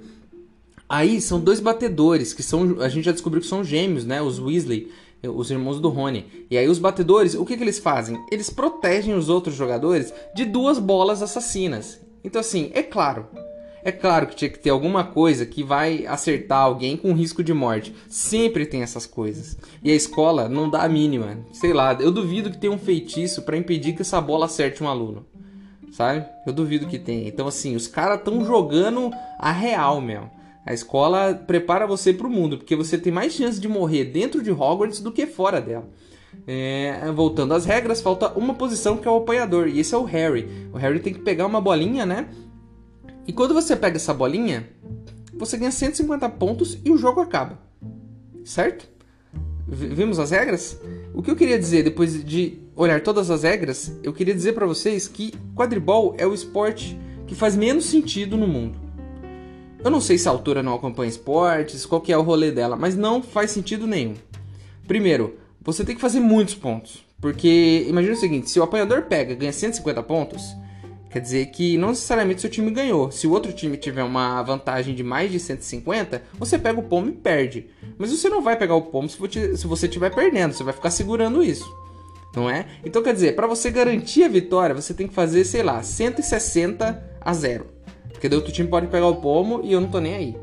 Aí 0.94 1.20
são 1.20 1.40
dois 1.40 1.58
batedores 1.58 2.32
que 2.32 2.40
são. 2.40 2.80
A 2.80 2.88
gente 2.88 3.06
já 3.06 3.10
descobriu 3.10 3.42
que 3.42 3.48
são 3.48 3.64
gêmeos, 3.64 4.04
né? 4.04 4.22
Os 4.22 4.38
Weasley, 4.38 4.92
os 5.24 5.50
irmãos 5.50 5.80
do 5.80 5.88
Rony. 5.88 6.46
E 6.48 6.56
aí 6.56 6.68
os 6.68 6.78
batedores, 6.78 7.34
o 7.34 7.44
que, 7.44 7.56
que 7.56 7.64
eles 7.64 7.80
fazem? 7.80 8.16
Eles 8.30 8.48
protegem 8.48 9.12
os 9.12 9.28
outros 9.28 9.56
jogadores 9.56 10.14
de 10.36 10.44
duas 10.44 10.78
bolas 10.78 11.20
assassinas. 11.20 12.00
Então, 12.22 12.40
assim, 12.40 12.70
é 12.74 12.80
claro, 12.80 13.26
é 13.82 13.90
claro 13.90 14.28
que 14.28 14.36
tinha 14.36 14.48
que 14.48 14.60
ter 14.60 14.70
alguma 14.70 15.02
coisa 15.02 15.44
que 15.44 15.64
vai 15.64 16.06
acertar 16.06 16.60
alguém 16.60 16.96
com 16.96 17.12
risco 17.12 17.42
de 17.42 17.52
morte. 17.52 17.92
Sempre 18.08 18.64
tem 18.64 18.82
essas 18.82 19.04
coisas. 19.04 19.58
E 19.82 19.90
a 19.90 19.96
escola 19.96 20.48
não 20.48 20.70
dá 20.70 20.84
a 20.84 20.88
mínima. 20.88 21.38
Sei 21.52 21.72
lá, 21.72 21.94
eu 21.94 22.12
duvido 22.12 22.52
que 22.52 22.58
tenha 22.58 22.72
um 22.72 22.78
feitiço 22.78 23.42
para 23.42 23.56
impedir 23.56 23.96
que 23.96 24.02
essa 24.02 24.20
bola 24.20 24.46
acerte 24.46 24.80
um 24.80 24.88
aluno. 24.88 25.26
Sabe? 25.90 26.24
Eu 26.46 26.52
duvido 26.52 26.86
que 26.86 27.00
tenha. 27.00 27.26
Então, 27.26 27.48
assim, 27.48 27.74
os 27.74 27.88
caras 27.88 28.20
estão 28.20 28.44
jogando 28.44 29.10
a 29.40 29.50
real 29.50 30.00
mesmo. 30.00 30.30
A 30.66 30.72
escola 30.72 31.34
prepara 31.34 31.86
você 31.86 32.12
para 32.12 32.26
o 32.26 32.30
mundo, 32.30 32.56
porque 32.56 32.74
você 32.74 32.96
tem 32.96 33.12
mais 33.12 33.32
chance 33.34 33.60
de 33.60 33.68
morrer 33.68 34.06
dentro 34.06 34.42
de 34.42 34.50
Hogwarts 34.50 35.00
do 35.00 35.12
que 35.12 35.26
fora 35.26 35.60
dela. 35.60 35.88
É, 36.46 37.10
voltando 37.14 37.54
às 37.54 37.64
regras, 37.64 38.00
falta 38.00 38.32
uma 38.32 38.54
posição 38.54 38.96
que 38.96 39.06
é 39.06 39.10
o 39.10 39.16
apanhador, 39.16 39.68
e 39.68 39.78
esse 39.78 39.94
é 39.94 39.98
o 39.98 40.04
Harry. 40.04 40.48
O 40.72 40.78
Harry 40.78 41.00
tem 41.00 41.12
que 41.12 41.20
pegar 41.20 41.46
uma 41.46 41.60
bolinha, 41.60 42.06
né? 42.06 42.28
E 43.26 43.32
quando 43.32 43.54
você 43.54 43.76
pega 43.76 43.96
essa 43.96 44.14
bolinha, 44.14 44.68
você 45.34 45.56
ganha 45.56 45.70
150 45.70 46.28
pontos 46.30 46.78
e 46.84 46.90
o 46.90 46.96
jogo 46.96 47.20
acaba. 47.20 47.58
Certo? 48.44 48.88
Vimos 49.66 50.18
as 50.18 50.30
regras? 50.30 50.78
O 51.14 51.22
que 51.22 51.30
eu 51.30 51.36
queria 51.36 51.58
dizer 51.58 51.82
depois 51.82 52.22
de 52.24 52.58
olhar 52.76 53.00
todas 53.02 53.30
as 53.30 53.42
regras, 53.42 53.98
eu 54.02 54.12
queria 54.12 54.34
dizer 54.34 54.52
para 54.52 54.66
vocês 54.66 55.08
que 55.08 55.32
quadribol 55.54 56.14
é 56.18 56.26
o 56.26 56.34
esporte 56.34 56.98
que 57.26 57.34
faz 57.34 57.56
menos 57.56 57.86
sentido 57.86 58.36
no 58.36 58.46
mundo. 58.46 58.83
Eu 59.84 59.90
não 59.90 60.00
sei 60.00 60.16
se 60.16 60.26
a 60.26 60.30
autora 60.30 60.62
não 60.62 60.74
acompanha 60.74 61.10
esportes, 61.10 61.84
qual 61.84 62.00
que 62.00 62.12
é 62.12 62.16
o 62.16 62.22
rolê 62.22 62.50
dela, 62.50 62.74
mas 62.74 62.96
não 62.96 63.22
faz 63.22 63.50
sentido 63.50 63.86
nenhum. 63.86 64.14
Primeiro, 64.88 65.36
você 65.60 65.84
tem 65.84 65.94
que 65.94 66.00
fazer 66.00 66.20
muitos 66.20 66.54
pontos. 66.54 67.04
Porque 67.20 67.86
imagina 67.88 68.14
o 68.14 68.18
seguinte, 68.18 68.50
se 68.50 68.58
o 68.58 68.62
apanhador 68.62 69.02
pega 69.02 69.32
e 69.32 69.36
ganha 69.36 69.52
150 69.52 70.02
pontos, 70.02 70.56
Quer 71.14 71.20
dizer 71.20 71.46
que 71.46 71.78
não 71.78 71.90
necessariamente 71.90 72.40
seu 72.40 72.50
time 72.50 72.72
ganhou. 72.72 73.08
Se 73.12 73.24
o 73.28 73.30
outro 73.30 73.52
time 73.52 73.76
tiver 73.76 74.02
uma 74.02 74.42
vantagem 74.42 74.96
de 74.96 75.04
mais 75.04 75.30
de 75.30 75.38
150, 75.38 76.20
você 76.36 76.58
pega 76.58 76.80
o 76.80 76.82
pomo 76.82 77.08
e 77.08 77.12
perde. 77.12 77.68
Mas 77.96 78.10
você 78.10 78.28
não 78.28 78.42
vai 78.42 78.56
pegar 78.56 78.74
o 78.74 78.82
pomo 78.82 79.08
se 79.08 79.16
você 79.16 79.86
estiver 79.86 80.12
perdendo, 80.12 80.54
você 80.54 80.64
vai 80.64 80.72
ficar 80.72 80.90
segurando 80.90 81.40
isso. 81.40 81.72
Não 82.34 82.50
é? 82.50 82.66
Então 82.84 83.00
quer 83.00 83.14
dizer, 83.14 83.36
para 83.36 83.46
você 83.46 83.70
garantir 83.70 84.24
a 84.24 84.28
vitória, 84.28 84.74
você 84.74 84.92
tem 84.92 85.06
que 85.06 85.14
fazer, 85.14 85.44
sei 85.44 85.62
lá, 85.62 85.80
160 85.84 87.18
a 87.20 87.32
zero. 87.32 87.73
Porque 88.14 88.28
daí 88.28 88.38
outro 88.38 88.52
time 88.52 88.68
pode 88.68 88.86
pegar 88.86 89.08
o 89.08 89.16
pomo 89.16 89.60
e 89.62 89.72
eu 89.72 89.80
não 89.80 89.88
tô 89.88 90.00
nem 90.00 90.14
aí. 90.14 90.36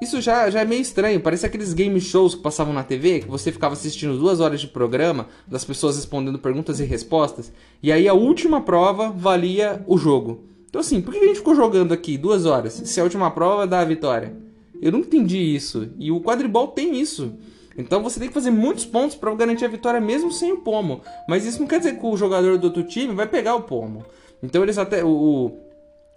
Isso 0.00 0.20
já, 0.20 0.48
já 0.50 0.60
é 0.60 0.64
meio 0.64 0.80
estranho, 0.80 1.20
parece 1.20 1.46
aqueles 1.46 1.72
game 1.72 2.00
shows 2.00 2.34
que 2.34 2.42
passavam 2.42 2.72
na 2.72 2.82
TV, 2.82 3.20
que 3.20 3.28
você 3.28 3.52
ficava 3.52 3.74
assistindo 3.74 4.18
duas 4.18 4.40
horas 4.40 4.60
de 4.60 4.66
programa, 4.66 5.28
das 5.46 5.64
pessoas 5.64 5.96
respondendo 5.96 6.38
perguntas 6.38 6.80
e 6.80 6.84
respostas, 6.84 7.52
e 7.82 7.92
aí 7.92 8.08
a 8.08 8.14
última 8.14 8.60
prova 8.60 9.10
valia 9.10 9.84
o 9.86 9.96
jogo. 9.96 10.44
Então 10.68 10.80
assim, 10.80 11.00
por 11.00 11.12
que 11.12 11.20
a 11.20 11.26
gente 11.26 11.38
ficou 11.38 11.54
jogando 11.54 11.92
aqui 11.92 12.18
duas 12.18 12.44
horas, 12.44 12.72
se 12.72 13.00
a 13.00 13.04
última 13.04 13.30
prova 13.30 13.66
dá 13.66 13.80
a 13.80 13.84
vitória? 13.84 14.36
Eu 14.82 14.90
não 14.90 14.98
entendi 14.98 15.38
isso, 15.38 15.88
e 15.98 16.10
o 16.10 16.20
quadribol 16.20 16.68
tem 16.68 17.00
isso. 17.00 17.32
Então 17.76 18.02
você 18.02 18.18
tem 18.18 18.28
que 18.28 18.34
fazer 18.34 18.50
muitos 18.50 18.84
pontos 18.84 19.16
para 19.16 19.34
garantir 19.34 19.64
a 19.64 19.68
vitória 19.68 20.00
mesmo 20.00 20.30
sem 20.30 20.52
o 20.52 20.58
pomo. 20.58 21.00
Mas 21.28 21.44
isso 21.44 21.60
não 21.60 21.66
quer 21.66 21.78
dizer 21.78 21.98
que 21.98 22.06
o 22.06 22.16
jogador 22.16 22.58
do 22.58 22.64
outro 22.64 22.84
time 22.84 23.14
vai 23.14 23.26
pegar 23.26 23.56
o 23.56 23.62
pomo. 23.62 24.04
Então 24.42 24.62
eles 24.62 24.78
até. 24.78 25.04
O, 25.04 25.52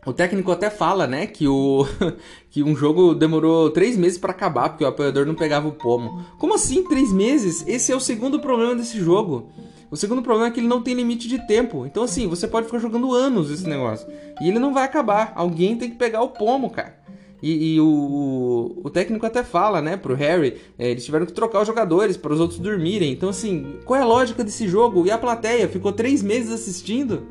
o 0.08 0.14
técnico 0.14 0.52
até 0.54 0.70
fala, 0.70 1.06
né, 1.06 1.28
que, 1.28 1.48
o, 1.48 1.86
que 2.50 2.64
um 2.64 2.74
jogo 2.74 3.14
demorou 3.14 3.70
três 3.70 3.98
meses 3.98 4.18
para 4.18 4.32
acabar, 4.32 4.70
porque 4.70 4.86
o 4.86 4.88
apoiador 4.88 5.26
não 5.26 5.36
pegava 5.36 5.68
o 5.68 5.74
pomo. 5.74 6.24
Como 6.38 6.56
assim 6.56 6.84
três 6.84 7.12
meses? 7.12 7.66
Esse 7.68 7.92
é 7.92 7.96
o 7.96 8.00
segundo 8.00 8.40
problema 8.40 8.74
desse 8.74 9.00
jogo. 9.00 9.50
O 9.92 9.98
segundo 9.98 10.22
problema 10.22 10.48
é 10.48 10.52
que 10.52 10.62
ele 10.62 10.68
não 10.68 10.82
tem 10.82 10.94
limite 10.94 11.28
de 11.28 11.46
tempo. 11.46 11.86
Então, 11.86 12.04
assim, 12.04 12.26
você 12.28 12.48
pode 12.48 12.68
ficar 12.68 12.80
jogando 12.80 13.14
anos 13.14 13.52
esse 13.52 13.68
negócio. 13.68 14.08
E 14.42 14.48
ele 14.48 14.60
não 14.60 14.74
vai 14.74 14.86
acabar. 14.86 15.34
Alguém 15.36 15.78
tem 15.78 15.90
que 15.90 15.98
pegar 15.98 16.22
o 16.22 16.30
pomo, 16.30 16.70
cara. 16.70 16.98
E, 17.44 17.76
e 17.76 17.82
o, 17.82 18.82
o, 18.84 18.90
técnico 18.90 19.26
até 19.26 19.44
fala, 19.44 19.82
né, 19.82 19.96
pro 19.96 20.16
Harry, 20.16 20.58
é, 20.80 20.90
eles 20.90 21.06
tiveram 21.06 21.26
que 21.26 21.34
trocar 21.34 21.62
os 21.62 21.68
jogadores 21.68 22.16
para 22.16 22.34
os 22.34 22.40
outros 22.40 22.60
dormirem. 22.60 23.12
Então, 23.12 23.30
assim, 23.30 23.78
qual 23.84 24.00
é 24.00 24.04
a 24.04 24.06
lógica 24.06 24.42
desse 24.42 24.70
jogo? 24.70 25.06
E 25.06 25.12
a 25.12 25.18
plateia 25.18 25.68
ficou 25.68 25.92
três 25.92 26.24
meses 26.24 26.52
assistindo? 26.52 27.28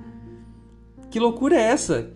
Que 1.11 1.19
loucura 1.19 1.57
é 1.57 1.63
essa? 1.63 2.13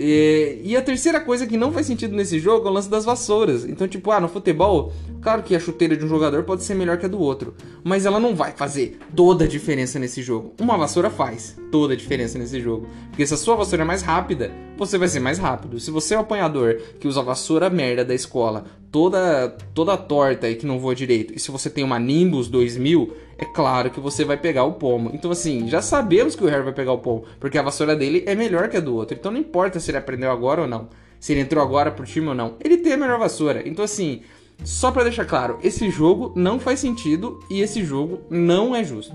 E, 0.00 0.60
e, 0.62 0.76
a 0.76 0.82
terceira 0.82 1.20
coisa 1.20 1.44
que 1.44 1.56
não 1.56 1.72
faz 1.72 1.84
sentido 1.84 2.14
nesse 2.14 2.38
jogo 2.38 2.68
é 2.68 2.70
o 2.70 2.72
lance 2.72 2.88
das 2.88 3.04
vassouras. 3.04 3.64
Então, 3.64 3.88
tipo, 3.88 4.12
ah, 4.12 4.20
no 4.20 4.28
futebol, 4.28 4.92
claro 5.20 5.42
que 5.42 5.56
a 5.56 5.58
chuteira 5.58 5.96
de 5.96 6.04
um 6.04 6.08
jogador 6.08 6.44
pode 6.44 6.62
ser 6.62 6.74
melhor 6.74 6.98
que 6.98 7.06
a 7.06 7.08
do 7.08 7.18
outro, 7.18 7.52
mas 7.82 8.06
ela 8.06 8.20
não 8.20 8.32
vai 8.36 8.52
fazer 8.52 8.96
toda 9.16 9.44
a 9.44 9.48
diferença 9.48 9.98
nesse 9.98 10.22
jogo. 10.22 10.54
Uma 10.60 10.78
vassoura 10.78 11.10
faz 11.10 11.56
toda 11.72 11.94
a 11.94 11.96
diferença 11.96 12.38
nesse 12.38 12.60
jogo. 12.60 12.88
Porque 13.10 13.26
se 13.26 13.34
a 13.34 13.36
sua 13.36 13.56
vassoura 13.56 13.82
é 13.82 13.84
mais 13.84 14.02
rápida, 14.02 14.52
você 14.76 14.96
vai 14.96 15.08
ser 15.08 15.18
mais 15.18 15.38
rápido. 15.38 15.80
Se 15.80 15.90
você 15.90 16.14
é 16.14 16.18
um 16.18 16.20
apanhador 16.20 16.80
que 17.00 17.08
usa 17.08 17.18
a 17.18 17.24
vassoura 17.24 17.68
merda 17.68 18.04
da 18.04 18.14
escola, 18.14 18.66
toda 18.90 19.48
toda 19.74 19.96
torta 19.96 20.48
e 20.48 20.56
que 20.56 20.66
não 20.66 20.78
voa 20.78 20.94
direito, 20.94 21.34
e 21.34 21.38
se 21.38 21.50
você 21.50 21.68
tem 21.68 21.84
uma 21.84 21.98
Nimbus 21.98 22.48
2000, 22.48 23.14
é 23.38 23.44
claro 23.44 23.90
que 23.90 24.00
você 24.00 24.24
vai 24.24 24.36
pegar 24.36 24.64
o 24.64 24.72
pomo. 24.72 25.10
Então, 25.14 25.30
assim, 25.30 25.68
já 25.68 25.80
sabemos 25.80 26.34
que 26.34 26.42
o 26.42 26.48
Harry 26.48 26.64
vai 26.64 26.72
pegar 26.72 26.92
o 26.92 26.98
pomo, 26.98 27.24
porque 27.38 27.56
a 27.56 27.62
vassoura 27.62 27.94
dele 27.94 28.24
é 28.26 28.34
melhor 28.34 28.68
que 28.68 28.76
a 28.76 28.80
do 28.80 28.94
outro. 28.94 29.16
Então, 29.16 29.30
não 29.30 29.38
importa 29.38 29.78
se 29.78 29.90
ele 29.90 29.98
aprendeu 29.98 30.30
agora 30.30 30.62
ou 30.62 30.68
não, 30.68 30.88
se 31.20 31.32
ele 31.32 31.40
entrou 31.40 31.62
agora 31.62 31.90
pro 31.90 32.04
time 32.04 32.28
ou 32.28 32.34
não, 32.34 32.56
ele 32.62 32.78
tem 32.78 32.92
a 32.92 32.96
melhor 32.96 33.18
vassoura. 33.18 33.66
Então, 33.66 33.84
assim, 33.84 34.22
só 34.64 34.90
para 34.90 35.04
deixar 35.04 35.24
claro, 35.24 35.58
esse 35.62 35.88
jogo 35.88 36.32
não 36.34 36.58
faz 36.58 36.80
sentido 36.80 37.38
e 37.48 37.60
esse 37.60 37.84
jogo 37.84 38.20
não 38.28 38.74
é 38.74 38.82
justo. 38.82 39.14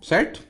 Certo? 0.00 0.40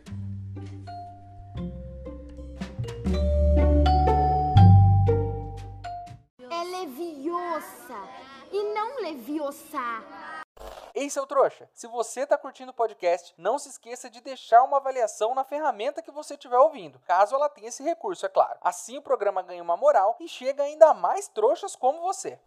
Ei, 10.99 11.11
seu 11.11 11.27
trouxa, 11.27 11.69
se 11.75 11.87
você 11.87 12.21
está 12.21 12.39
curtindo 12.39 12.71
o 12.71 12.75
podcast, 12.75 13.35
não 13.37 13.59
se 13.59 13.69
esqueça 13.69 14.09
de 14.09 14.23
deixar 14.23 14.63
uma 14.63 14.79
avaliação 14.79 15.35
na 15.35 15.45
ferramenta 15.45 16.01
que 16.01 16.11
você 16.11 16.33
estiver 16.33 16.57
ouvindo, 16.57 16.99
caso 17.07 17.35
ela 17.35 17.51
tenha 17.51 17.69
esse 17.69 17.83
recurso, 17.83 18.25
é 18.25 18.31
claro. 18.31 18.59
Assim 18.63 18.97
o 18.97 19.03
programa 19.03 19.43
ganha 19.43 19.63
uma 19.63 19.77
moral 19.77 20.17
e 20.19 20.27
chega 20.27 20.63
ainda 20.63 20.95
mais 20.95 21.29
trouxas 21.29 21.77
como 21.77 22.01
você. 22.01 22.39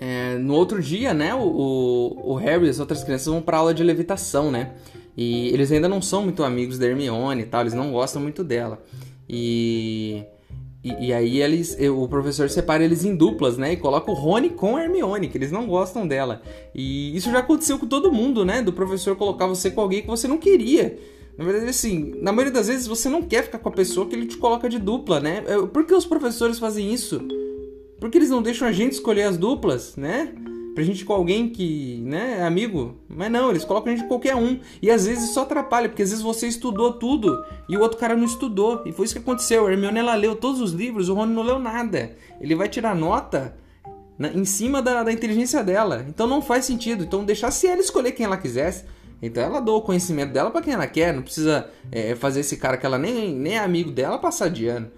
É, 0.00 0.38
no 0.38 0.56
outro 0.56 0.82
dia, 0.82 1.14
né, 1.14 1.32
o, 1.32 1.38
o, 1.38 2.32
o 2.32 2.34
Harry 2.34 2.66
e 2.66 2.70
as 2.70 2.80
outras 2.80 3.04
crianças 3.04 3.28
vão 3.28 3.40
para 3.40 3.58
aula 3.58 3.72
de 3.72 3.84
levitação, 3.84 4.50
né? 4.50 4.74
E 5.16 5.50
eles 5.50 5.70
ainda 5.70 5.88
não 5.88 6.02
são 6.02 6.24
muito 6.24 6.42
amigos 6.42 6.80
da 6.80 6.86
Hermione 6.86 7.42
e 7.42 7.46
tal, 7.46 7.60
eles 7.60 7.74
não 7.74 7.92
gostam 7.92 8.20
muito 8.20 8.42
dela. 8.42 8.82
E 9.28 10.26
e, 10.84 11.06
e, 11.06 11.12
aí 11.12 11.40
eles, 11.40 11.76
o 11.80 12.08
professor 12.08 12.50
separa 12.50 12.82
eles 12.82 13.04
em 13.04 13.14
duplas, 13.14 13.56
né? 13.56 13.72
E 13.72 13.76
coloca 13.76 14.10
o 14.10 14.14
Rony 14.14 14.50
com 14.50 14.76
a 14.76 14.82
Hermione, 14.82 15.28
que 15.28 15.38
eles 15.38 15.52
não 15.52 15.66
gostam 15.66 16.06
dela. 16.06 16.42
E 16.74 17.16
isso 17.16 17.30
já 17.30 17.38
aconteceu 17.38 17.78
com 17.78 17.86
todo 17.86 18.10
mundo, 18.10 18.44
né? 18.44 18.62
Do 18.62 18.72
professor 18.72 19.14
colocar 19.14 19.46
você 19.46 19.70
com 19.70 19.80
alguém 19.80 20.02
que 20.02 20.08
você 20.08 20.26
não 20.26 20.38
queria. 20.38 20.98
Na 21.38 21.44
verdade, 21.44 21.70
assim, 21.70 22.14
na 22.20 22.32
maioria 22.32 22.52
das 22.52 22.66
vezes 22.66 22.86
você 22.86 23.08
não 23.08 23.22
quer 23.22 23.44
ficar 23.44 23.58
com 23.58 23.68
a 23.68 23.72
pessoa 23.72 24.06
que 24.06 24.16
ele 24.16 24.26
te 24.26 24.36
coloca 24.36 24.68
de 24.68 24.78
dupla, 24.78 25.20
né? 25.20 25.42
Por 25.72 25.86
que 25.86 25.94
os 25.94 26.04
professores 26.04 26.58
fazem 26.58 26.92
isso? 26.92 27.20
Por 28.00 28.10
que 28.10 28.18
eles 28.18 28.30
não 28.30 28.42
deixam 28.42 28.66
a 28.66 28.72
gente 28.72 28.92
escolher 28.92 29.22
as 29.22 29.38
duplas, 29.38 29.96
né? 29.96 30.34
Pra 30.74 30.82
gente 30.84 31.02
ir 31.02 31.04
com 31.04 31.12
alguém 31.12 31.48
que, 31.48 32.00
né, 32.04 32.38
é 32.40 32.42
amigo. 32.42 32.96
Mas 33.08 33.30
não, 33.30 33.50
eles 33.50 33.64
colocam 33.64 33.92
a 33.92 33.96
gente 33.96 34.04
com 34.04 34.08
qualquer 34.08 34.34
um. 34.34 34.58
E 34.80 34.90
às 34.90 35.06
vezes 35.06 35.30
isso 35.30 35.40
atrapalha, 35.40 35.88
porque 35.88 36.02
às 36.02 36.10
vezes 36.10 36.24
você 36.24 36.46
estudou 36.46 36.92
tudo 36.94 37.44
e 37.68 37.76
o 37.76 37.80
outro 37.80 37.98
cara 37.98 38.16
não 38.16 38.24
estudou. 38.24 38.82
E 38.86 38.92
foi 38.92 39.04
isso 39.04 39.14
que 39.14 39.20
aconteceu. 39.20 39.66
A 39.66 39.72
Hermione 39.72 39.98
ela 39.98 40.14
leu 40.14 40.34
todos 40.34 40.60
os 40.60 40.72
livros, 40.72 41.08
o 41.08 41.14
Rony 41.14 41.34
não 41.34 41.42
leu 41.42 41.58
nada. 41.58 42.16
Ele 42.40 42.54
vai 42.54 42.68
tirar 42.68 42.94
nota 42.94 43.56
na, 44.18 44.28
em 44.28 44.44
cima 44.44 44.80
da, 44.80 45.02
da 45.02 45.12
inteligência 45.12 45.62
dela. 45.62 46.04
Então 46.08 46.26
não 46.26 46.40
faz 46.40 46.64
sentido. 46.64 47.04
Então 47.04 47.24
deixasse 47.24 47.66
ela 47.66 47.80
escolher 47.80 48.12
quem 48.12 48.26
ela 48.26 48.36
quisesse. 48.36 48.84
Então 49.20 49.42
ela 49.42 49.60
dou 49.60 49.78
o 49.78 49.82
conhecimento 49.82 50.32
dela 50.32 50.50
para 50.50 50.62
quem 50.62 50.74
ela 50.74 50.86
quer. 50.86 51.14
Não 51.14 51.22
precisa 51.22 51.68
é, 51.90 52.14
fazer 52.14 52.40
esse 52.40 52.56
cara 52.56 52.76
que 52.76 52.86
ela 52.86 52.98
nem, 52.98 53.34
nem 53.34 53.54
é 53.54 53.58
amigo 53.58 53.90
dela 53.90 54.18
passar 54.18 54.48
de 54.48 54.66
ano. 54.66 54.90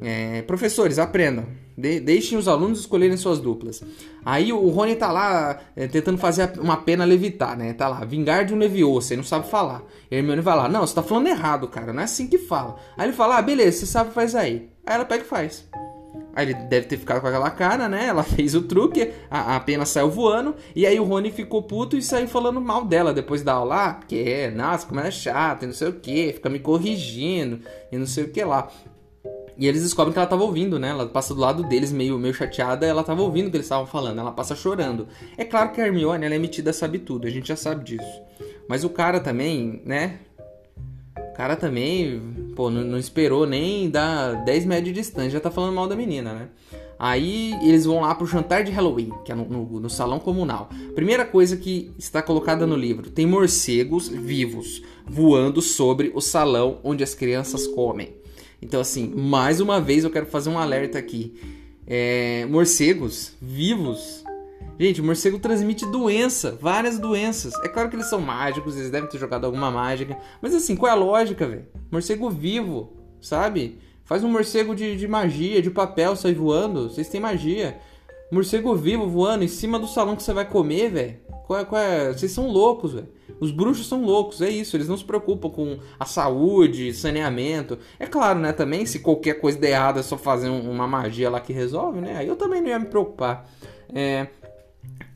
É, 0.00 0.42
professores, 0.42 0.98
aprendam. 0.98 1.46
De 1.76 2.00
deixem 2.00 2.38
os 2.38 2.48
alunos 2.48 2.80
escolherem 2.80 3.16
suas 3.16 3.38
duplas. 3.38 3.82
Aí 4.24 4.52
o 4.52 4.68
Rony 4.68 4.96
tá 4.96 5.12
lá 5.12 5.60
é, 5.76 5.86
tentando 5.86 6.18
fazer 6.18 6.58
uma 6.58 6.78
pena 6.78 7.04
levitar, 7.04 7.56
né? 7.56 7.72
Tá 7.74 7.88
lá, 7.88 8.04
vingar 8.04 8.44
de 8.44 8.54
um 8.54 8.58
levioso, 8.58 9.12
ele 9.12 9.18
não 9.18 9.28
sabe 9.28 9.48
falar. 9.50 9.82
E 10.10 10.14
a 10.14 10.18
Hermione 10.18 10.40
vai 10.40 10.56
lá, 10.56 10.68
não, 10.68 10.86
você 10.86 10.94
tá 10.94 11.02
falando 11.02 11.26
errado, 11.26 11.68
cara, 11.68 11.92
não 11.92 12.00
é 12.00 12.04
assim 12.04 12.26
que 12.26 12.38
fala. 12.38 12.76
Aí 12.96 13.06
ele 13.06 13.12
fala, 13.12 13.36
ah, 13.36 13.42
beleza, 13.42 13.80
você 13.80 13.86
sabe, 13.86 14.12
faz 14.12 14.34
aí. 14.34 14.70
Aí 14.86 14.94
ela 14.94 15.04
pega 15.04 15.22
e 15.22 15.26
faz. 15.26 15.68
Aí 16.34 16.50
ele 16.50 16.54
deve 16.54 16.86
ter 16.86 16.98
ficado 16.98 17.22
com 17.22 17.26
aquela 17.26 17.50
cara, 17.50 17.88
né? 17.88 18.06
Ela 18.06 18.22
fez 18.24 18.54
o 18.54 18.62
truque, 18.62 19.10
a, 19.30 19.56
a 19.56 19.60
pena 19.60 19.86
saiu 19.86 20.10
voando, 20.10 20.54
e 20.74 20.86
aí 20.86 21.00
o 21.00 21.04
Rony 21.04 21.30
ficou 21.30 21.62
puto 21.62 21.96
e 21.96 22.02
saiu 22.02 22.28
falando 22.28 22.60
mal 22.60 22.84
dela 22.84 23.14
depois 23.14 23.42
da 23.42 23.54
aula. 23.54 23.86
Ah, 23.86 23.94
porque, 23.94 24.16
é, 24.16 24.50
nossa, 24.50 24.86
como 24.86 25.00
ela 25.00 25.08
é 25.08 25.12
chata, 25.12 25.64
e 25.64 25.68
não 25.68 25.74
sei 25.74 25.88
o 25.88 25.94
que, 25.94 26.34
fica 26.34 26.50
me 26.50 26.58
corrigindo, 26.58 27.60
e 27.90 27.96
não 27.96 28.06
sei 28.06 28.24
o 28.24 28.28
que 28.28 28.44
lá. 28.44 28.68
E 29.58 29.66
eles 29.66 29.82
descobrem 29.82 30.12
que 30.12 30.18
ela 30.18 30.28
tava 30.28 30.42
ouvindo, 30.42 30.78
né? 30.78 30.90
Ela 30.90 31.06
passa 31.06 31.34
do 31.34 31.40
lado 31.40 31.62
deles, 31.62 31.90
meio, 31.90 32.18
meio 32.18 32.34
chateada, 32.34 32.86
ela 32.86 33.02
tava 33.02 33.22
ouvindo 33.22 33.46
o 33.46 33.50
que 33.50 33.56
eles 33.56 33.66
estavam 33.66 33.86
falando, 33.86 34.20
ela 34.20 34.32
passa 34.32 34.54
chorando. 34.54 35.08
É 35.36 35.44
claro 35.44 35.72
que 35.72 35.80
a 35.80 35.86
Hermione, 35.86 36.26
ela 36.26 36.34
é 36.34 36.38
metida 36.38 36.72
sabe 36.72 36.98
tudo, 36.98 37.26
a 37.26 37.30
gente 37.30 37.48
já 37.48 37.56
sabe 37.56 37.84
disso. 37.84 38.22
Mas 38.68 38.84
o 38.84 38.90
cara 38.90 39.18
também, 39.18 39.80
né? 39.84 40.18
O 41.16 41.32
cara 41.34 41.56
também, 41.56 42.52
pô, 42.54 42.70
não, 42.70 42.82
não 42.82 42.98
esperou 42.98 43.46
nem 43.46 43.88
dar 43.88 44.44
10 44.44 44.66
metros 44.66 44.86
de 44.86 44.92
distância, 44.92 45.30
já 45.30 45.40
tá 45.40 45.50
falando 45.50 45.74
mal 45.74 45.88
da 45.88 45.96
menina, 45.96 46.32
né? 46.34 46.48
Aí 46.98 47.52
eles 47.62 47.84
vão 47.84 48.00
lá 48.00 48.14
pro 48.14 48.26
jantar 48.26 48.64
de 48.64 48.72
Halloween, 48.72 49.12
que 49.24 49.30
é 49.30 49.34
no, 49.34 49.44
no, 49.44 49.80
no, 49.80 49.90
salão 49.90 50.18
comunal. 50.18 50.70
Primeira 50.94 51.26
coisa 51.26 51.56
que 51.56 51.92
está 51.98 52.22
colocada 52.22 52.66
no 52.66 52.74
livro: 52.74 53.10
tem 53.10 53.26
morcegos 53.26 54.08
vivos 54.08 54.82
voando 55.06 55.60
sobre 55.60 56.10
o 56.14 56.20
salão 56.22 56.78
onde 56.82 57.04
as 57.04 57.14
crianças 57.14 57.66
comem. 57.66 58.14
Então, 58.60 58.80
assim, 58.80 59.12
mais 59.14 59.60
uma 59.60 59.80
vez 59.80 60.04
eu 60.04 60.10
quero 60.10 60.26
fazer 60.26 60.50
um 60.50 60.58
alerta 60.58 60.98
aqui. 60.98 61.34
É, 61.86 62.46
morcegos 62.46 63.34
vivos. 63.40 64.24
Gente, 64.78 65.00
o 65.00 65.04
morcego 65.04 65.38
transmite 65.38 65.86
doença, 65.86 66.58
várias 66.60 66.98
doenças. 66.98 67.54
É 67.64 67.68
claro 67.68 67.88
que 67.88 67.96
eles 67.96 68.10
são 68.10 68.20
mágicos, 68.20 68.76
eles 68.76 68.90
devem 68.90 69.08
ter 69.08 69.18
jogado 69.18 69.44
alguma 69.44 69.70
mágica. 69.70 70.18
Mas 70.42 70.54
assim, 70.54 70.76
qual 70.76 70.90
é 70.90 70.92
a 70.92 70.98
lógica, 70.98 71.46
velho? 71.46 71.66
Morcego 71.90 72.28
vivo, 72.28 72.92
sabe? 73.20 73.78
Faz 74.04 74.22
um 74.22 74.28
morcego 74.28 74.74
de, 74.74 74.96
de 74.96 75.08
magia, 75.08 75.62
de 75.62 75.70
papel, 75.70 76.14
sai 76.14 76.34
voando. 76.34 76.90
Vocês 76.90 77.08
têm 77.08 77.20
magia. 77.20 77.78
Morcego 78.30 78.74
vivo 78.74 79.08
voando 79.08 79.44
em 79.44 79.48
cima 79.48 79.78
do 79.78 79.86
salão 79.86 80.16
que 80.16 80.22
você 80.22 80.32
vai 80.32 80.44
comer, 80.44 80.90
velho. 80.90 81.16
Qual 81.46 81.58
é, 81.58 81.64
qual 81.64 81.80
é? 81.80 82.12
Vocês 82.12 82.32
são 82.32 82.48
loucos, 82.48 82.92
velho. 82.92 83.08
Os 83.40 83.50
bruxos 83.50 83.86
são 83.88 84.04
loucos, 84.04 84.40
é 84.40 84.48
isso. 84.48 84.76
Eles 84.76 84.88
não 84.88 84.96
se 84.96 85.04
preocupam 85.04 85.50
com 85.50 85.78
a 85.98 86.04
saúde, 86.04 86.92
saneamento. 86.92 87.78
É 87.98 88.06
claro, 88.06 88.38
né? 88.38 88.52
Também, 88.52 88.86
se 88.86 89.00
qualquer 89.00 89.34
coisa 89.40 89.58
der 89.58 89.70
errado 89.70 90.00
é 90.00 90.02
só 90.02 90.16
fazer 90.16 90.48
uma 90.48 90.86
magia 90.86 91.30
lá 91.30 91.40
que 91.40 91.52
resolve, 91.52 92.00
né? 92.00 92.16
Aí 92.16 92.28
eu 92.28 92.36
também 92.36 92.60
não 92.60 92.68
ia 92.68 92.78
me 92.78 92.86
preocupar. 92.86 93.48
É, 93.94 94.26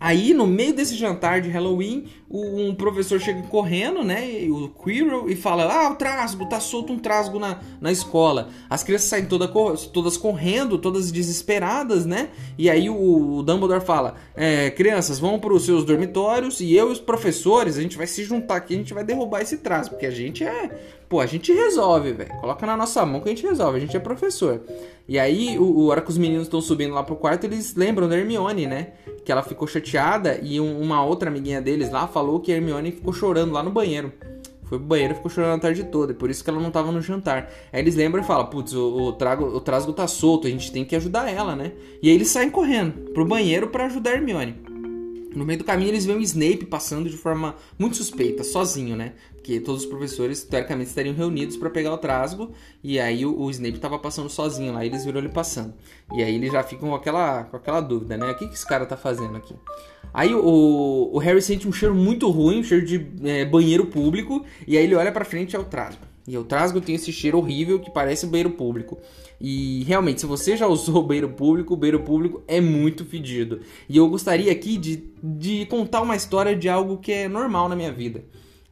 Aí, 0.01 0.33
no 0.33 0.47
meio 0.47 0.73
desse 0.73 0.97
jantar 0.97 1.43
de 1.43 1.51
Halloween, 1.51 2.07
um 2.31 2.75
professor 2.75 3.21
chega 3.21 3.43
correndo, 3.43 4.03
né? 4.03 4.47
O 4.49 4.71
Quirrell, 4.71 5.29
e 5.29 5.37
fala: 5.37 5.65
Ah, 5.65 5.91
o 5.91 5.95
trasgo, 5.95 6.49
tá 6.49 6.59
solto 6.59 6.91
um 6.91 6.99
trasgo 6.99 7.39
na, 7.39 7.61
na 7.83 7.93
escola. 7.93 8.49
As 8.71 8.83
crianças 8.83 9.09
saem 9.09 9.27
toda, 9.27 9.47
todas 9.93 10.17
correndo, 10.17 10.79
todas 10.79 11.13
desesperadas, 11.13 12.07
né? 12.07 12.31
E 12.57 12.71
aí 12.71 12.89
o, 12.89 13.37
o 13.37 13.43
Dumbledore 13.43 13.85
fala: 13.85 14.15
é, 14.35 14.71
Crianças, 14.71 15.19
vão 15.19 15.39
para 15.39 15.53
os 15.53 15.67
seus 15.67 15.85
dormitórios 15.85 16.61
e 16.61 16.75
eu 16.75 16.89
e 16.89 16.93
os 16.93 17.01
professores, 17.01 17.77
a 17.77 17.83
gente 17.83 17.99
vai 17.99 18.07
se 18.07 18.25
juntar 18.25 18.57
aqui, 18.57 18.73
a 18.73 18.79
gente 18.79 18.95
vai 18.95 19.05
derrubar 19.05 19.43
esse 19.43 19.59
trasgo, 19.59 19.97
porque 19.97 20.07
a 20.07 20.11
gente 20.11 20.43
é 20.43 20.99
Pô, 21.11 21.19
a 21.19 21.27
gente 21.27 21.53
resolve, 21.53 22.13
velho. 22.13 22.31
Coloca 22.41 22.65
na 22.65 22.77
nossa 22.77 23.05
mão 23.05 23.21
que 23.21 23.29
a 23.29 23.35
gente 23.35 23.45
resolve. 23.45 23.79
A 23.79 23.81
gente 23.81 23.97
é 23.97 23.99
professor. 23.99 24.61
E 25.09 25.19
aí, 25.19 25.59
o, 25.59 25.65
o 25.65 25.87
hora 25.89 26.01
que 26.01 26.09
os 26.09 26.17
meninos 26.17 26.45
estão 26.45 26.61
subindo 26.61 26.95
lá 26.95 27.03
pro 27.03 27.17
quarto, 27.17 27.43
eles 27.43 27.75
lembram 27.75 28.09
da 28.09 28.17
Hermione, 28.17 28.65
né? 28.69 28.93
Que 29.25 29.33
ela 29.33 29.43
ficou 29.43 29.67
chateada 29.67 30.39
e 30.41 30.61
um, 30.61 30.81
uma 30.81 31.05
outra 31.05 31.29
amiguinha 31.29 31.61
deles 31.61 31.91
lá 31.91 32.07
falou 32.07 32.39
que 32.39 32.53
a 32.53 32.55
Hermione 32.55 32.93
ficou 32.93 33.13
chorando 33.13 33.53
lá 33.53 33.61
no 33.61 33.73
banheiro. 33.73 34.13
Foi 34.67 34.79
pro 34.79 34.87
banheiro 34.87 35.15
e 35.15 35.17
ficou 35.17 35.29
chorando 35.29 35.57
a 35.57 35.59
tarde 35.59 35.83
toda. 35.83 36.13
E 36.13 36.15
por 36.15 36.31
isso 36.31 36.45
que 36.45 36.49
ela 36.49 36.61
não 36.61 36.71
tava 36.71 36.93
no 36.93 37.03
jantar. 37.03 37.51
Aí 37.73 37.81
eles 37.81 37.97
lembram 37.97 38.23
e 38.23 38.25
falam: 38.25 38.47
Putz, 38.47 38.73
o, 38.73 39.09
o, 39.09 39.13
trago, 39.13 39.47
o 39.47 39.61
trasgo 39.61 39.93
tá 39.93 40.07
solto, 40.07 40.47
a 40.47 40.51
gente 40.51 40.71
tem 40.71 40.85
que 40.85 40.95
ajudar 40.95 41.29
ela, 41.29 41.57
né? 41.57 41.73
E 42.01 42.09
aí 42.09 42.15
eles 42.15 42.29
saem 42.29 42.51
correndo 42.51 43.11
pro 43.11 43.25
banheiro 43.25 43.67
para 43.67 43.87
ajudar 43.87 44.11
a 44.11 44.15
Hermione. 44.15 44.70
No 45.35 45.45
meio 45.45 45.59
do 45.59 45.65
caminho 45.65 45.91
eles 45.91 46.05
veem 46.05 46.19
o 46.19 46.23
Snape 46.23 46.67
passando 46.67 47.09
de 47.09 47.17
forma 47.17 47.55
muito 47.79 47.97
suspeita, 47.97 48.43
sozinho, 48.43 48.97
né? 48.97 49.13
Porque 49.35 49.61
todos 49.61 49.83
os 49.83 49.89
professores, 49.89 50.43
teoricamente, 50.43 50.89
estariam 50.89 51.15
reunidos 51.15 51.57
para 51.57 51.71
pegar 51.71 51.93
o 51.93 51.99
trasgo. 51.99 52.53
E 52.83 52.99
aí 52.99 53.25
o, 53.25 53.39
o 53.39 53.51
Snape 53.51 53.77
estava 53.77 53.99
passando 53.99 54.29
sozinho 54.29 54.73
lá, 54.73 54.85
e 54.85 54.89
eles 54.89 55.05
viram 55.05 55.19
ele 55.19 55.29
passando. 55.29 55.73
E 56.13 56.23
aí 56.23 56.35
eles 56.35 56.53
já 56.53 56.63
ficam 56.63 56.91
com 56.91 56.95
aquela, 56.95 57.45
com 57.45 57.57
aquela 57.57 57.81
dúvida, 57.81 58.17
né? 58.17 58.31
O 58.31 58.37
que, 58.37 58.49
que 58.49 58.55
esse 58.55 58.67
cara 58.67 58.85
tá 58.85 58.97
fazendo 58.97 59.37
aqui? 59.37 59.55
Aí 60.13 60.35
o, 60.35 61.11
o 61.13 61.19
Harry 61.19 61.41
sente 61.41 61.69
um 61.69 61.73
cheiro 61.73 61.95
muito 61.95 62.29
ruim, 62.29 62.61
um 62.61 62.65
cheiro 62.65 62.85
de 62.85 63.07
é, 63.25 63.45
banheiro 63.45 63.87
público. 63.87 64.45
E 64.67 64.77
aí 64.77 64.85
ele 64.85 64.95
olha 64.95 65.13
para 65.13 65.25
frente 65.25 65.53
e 65.53 65.57
é 65.57 65.59
o 65.59 65.65
trasgo. 65.65 66.10
E 66.31 66.39
o 66.39 66.45
trasgo 66.45 66.81
tem 66.81 66.95
esse 66.95 67.13
cheiro 67.13 67.39
horrível 67.39 67.81
que 67.81 67.91
parece 67.91 68.25
um 68.25 68.29
banheiro 68.29 68.51
público. 68.51 68.97
E 69.41 69.83
realmente, 69.83 70.21
se 70.21 70.27
você 70.27 70.57
já 70.57 70.69
usou 70.69 70.99
o 70.99 71.03
banheiro 71.03 71.31
público, 71.31 71.75
o 71.75 71.77
banheiro 71.77 72.05
público 72.05 72.41
é 72.47 72.61
muito 72.61 73.05
fedido. 73.05 73.63
E 73.89 73.97
eu 73.97 74.09
gostaria 74.09 74.53
aqui 74.53 74.77
de, 74.77 75.11
de 75.21 75.67
contar 75.67 76.03
uma 76.03 76.15
história 76.15 76.55
de 76.55 76.69
algo 76.69 76.99
que 76.99 77.11
é 77.11 77.29
normal 77.29 77.69
na 77.69 77.75
minha 77.75 77.91
vida. 77.91 78.23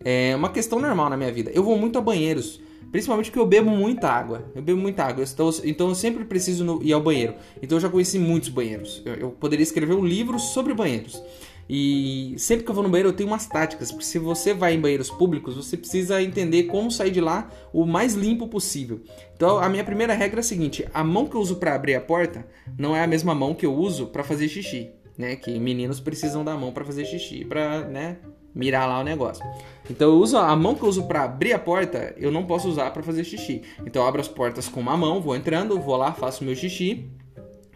É 0.05 0.37
uma 0.37 0.51
questão 0.51 0.79
normal 0.79 1.11
na 1.11 1.17
minha 1.17 1.33
vida. 1.33 1.51
Eu 1.53 1.65
vou 1.65 1.77
muito 1.77 1.99
a 1.99 2.01
banheiros. 2.01 2.61
Principalmente 2.93 3.27
porque 3.27 3.41
eu 3.41 3.47
bebo 3.47 3.71
muita 3.71 4.09
água. 4.09 4.45
Eu 4.55 4.63
bebo 4.63 4.81
muita 4.81 5.03
água. 5.03 5.25
Então, 5.25 5.51
então 5.65 5.89
eu 5.89 5.95
sempre 5.97 6.25
preciso 6.25 6.65
no, 6.65 6.81
ir 6.81 6.93
ao 6.93 7.03
banheiro. 7.03 7.35
Então 7.61 7.77
eu 7.77 7.83
já 7.83 7.89
conheci 7.89 8.21
muitos 8.21 8.51
banheiros. 8.51 9.03
Eu, 9.05 9.15
eu 9.15 9.31
poderia 9.31 9.65
escrever 9.65 9.95
um 9.95 10.05
livro 10.05 10.39
sobre 10.39 10.73
banheiros. 10.75 11.21
E 11.69 12.35
sempre 12.39 12.65
que 12.65 12.71
eu 12.71 12.75
vou 12.75 12.83
no 12.83 12.89
banheiro 12.89 13.11
eu 13.11 13.13
tenho 13.13 13.29
umas 13.29 13.47
táticas, 13.47 13.91
porque 13.91 14.07
se 14.07 14.19
você 14.19 14.55
vai 14.55 14.75
em 14.75 14.81
banheiros 14.81 15.11
públicos, 15.11 15.55
você 15.55 15.77
precisa 15.77 16.23
entender 16.23 16.65
como 16.65 16.91
sair 16.91 17.11
de 17.11 17.21
lá 17.21 17.51
o 17.73 17.85
mais 17.85 18.15
limpo 18.15 18.49
possível. 18.49 19.01
Então 19.37 19.59
a 19.59 19.69
minha 19.69 19.85
primeira 19.85 20.15
regra 20.15 20.39
é 20.39 20.41
a 20.41 20.45
seguinte: 20.45 20.89
a 20.95 21.05
mão 21.05 21.27
que 21.27 21.37
eu 21.37 21.41
uso 21.41 21.57
para 21.57 21.75
abrir 21.75 21.95
a 21.95 22.01
porta 22.01 22.47
não 22.79 22.97
é 22.97 23.03
a 23.03 23.07
mesma 23.07 23.35
mão 23.35 23.55
que 23.55 23.67
eu 23.67 23.75
uso 23.75 24.07
para 24.07 24.25
fazer 24.25 24.49
xixi, 24.49 24.91
né? 25.17 25.37
Que 25.37 25.59
meninos 25.59 26.01
precisam 26.01 26.43
da 26.43 26.57
mão 26.57 26.73
para 26.73 26.85
fazer 26.85 27.05
xixi, 27.05 27.45
para, 27.45 27.81
né, 27.87 28.17
mirar 28.55 28.89
lá 28.89 29.01
o 29.01 29.05
negócio. 29.05 29.45
Então 29.91 30.09
eu 30.09 30.19
uso 30.19 30.39
a 30.39 30.57
mão 30.57 30.75
que 30.75 30.83
eu 30.83 30.89
uso 30.89 31.05
para 31.05 31.25
abrir 31.25 31.53
a 31.53 31.59
porta, 31.59 32.15
eu 32.17 32.31
não 32.31 32.47
posso 32.47 32.67
usar 32.69 32.91
para 32.93 33.03
fazer 33.03 33.25
xixi. 33.25 33.63
Então 33.85 34.03
eu 34.03 34.09
abro 34.09 34.23
as 34.23 34.29
portas 34.29 34.69
com 34.69 34.81
uma 34.81 34.97
mão, 34.97 35.21
vou 35.21 35.37
entrando, 35.37 35.79
vou 35.79 35.97
lá, 35.97 36.13
faço 36.13 36.45
meu 36.45 36.55
xixi 36.55 37.11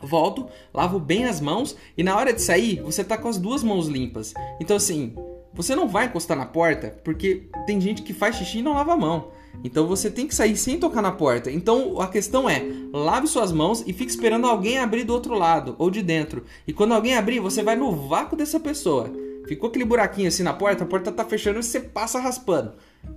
volto, 0.03 0.47
lavo 0.73 0.99
bem 0.99 1.25
as 1.25 1.41
mãos 1.41 1.77
e 1.97 2.03
na 2.03 2.17
hora 2.17 2.33
de 2.33 2.43
sair 2.43 2.81
você 2.83 3.05
tá 3.05 3.17
com 3.17 3.29
as 3.29 3.39
duas 3.39 3.63
mãos 3.63 3.87
limpas. 3.87 4.35
Então 4.61 4.77
assim, 4.77 5.15
você 5.55 5.75
não 5.75 5.89
vai 5.89 6.07
encostar 6.07 6.37
na 6.37 6.47
porta 6.47 6.97
porque 7.05 7.49
tem 7.67 7.81
gente 7.81 8.03
que 8.03 8.13
faz 8.13 8.37
xixi 8.37 8.59
e 8.59 8.63
não 8.63 8.75
lava 8.75 8.93
a 8.93 8.97
mão. 8.97 9.31
Então 9.65 9.87
você 9.87 10.11
tem 10.11 10.27
que 10.27 10.35
sair 10.35 10.57
sem 10.57 10.79
tocar 10.79 11.03
na 11.03 11.13
porta. 11.13 11.51
Então 11.51 12.01
a 12.01 12.09
questão 12.09 12.49
é: 12.49 12.65
lave 12.93 13.27
suas 13.27 13.53
mãos 13.53 13.85
e 13.87 13.93
fique 13.93 14.11
esperando 14.11 14.47
alguém 14.47 14.79
abrir 14.79 15.05
do 15.05 15.13
outro 15.13 15.35
lado 15.35 15.77
ou 15.79 15.91
de 15.91 16.03
dentro. 16.03 16.45
E 16.67 16.73
quando 16.73 16.95
alguém 16.95 17.17
abrir, 17.17 17.41
você 17.41 17.63
vai 17.63 17.77
no 17.77 17.93
vácuo 17.93 18.37
dessa 18.37 18.59
pessoa. 18.59 19.11
Ficou 19.47 19.69
aquele 19.69 19.85
buraquinho 19.85 20.29
assim 20.29 20.43
na 20.43 20.53
porta, 20.53 20.85
a 20.85 20.87
porta 20.87 21.11
tá 21.11 21.25
fechando 21.25 21.59
e 21.59 21.63
você 21.63 21.81
passa 21.81 22.19
raspando. 22.19 22.73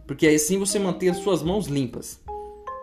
Porque 0.08 0.28
assim 0.28 0.60
você 0.60 0.80
mantém 0.80 1.10
as 1.10 1.18
suas 1.18 1.42
mãos 1.42 1.68
limpas. 1.68 2.20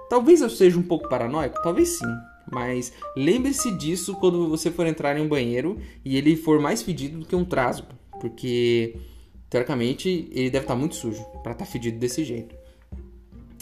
Talvez 0.09 0.41
eu 0.41 0.51
seja 0.51 0.79
um 0.79 0.83
pouco 0.83 1.09
paranoico, 1.09 1.61
talvez 1.63 1.99
sim. 1.99 2.32
Mas 2.51 2.93
lembre-se 3.17 3.71
disso 3.73 4.15
quando 4.17 4.49
você 4.49 4.71
for 4.71 4.87
entrar 4.87 5.17
em 5.17 5.23
um 5.23 5.29
banheiro 5.29 5.79
e 6.05 6.17
ele 6.17 6.37
for 6.37 6.61
mais 6.61 6.83
fedido 6.83 7.19
do 7.19 7.27
que 7.27 7.37
um 7.37 7.45
trasgo, 7.45 7.89
porque 8.21 8.97
teoricamente 9.49 10.29
ele 10.33 10.51
deve 10.51 10.65
estar 10.65 10.75
muito 10.75 10.95
sujo 10.95 11.23
para 11.43 11.53
estar 11.53 11.65
tá 11.65 11.71
fedido 11.71 11.99
desse 11.99 12.25
jeito. 12.25 12.55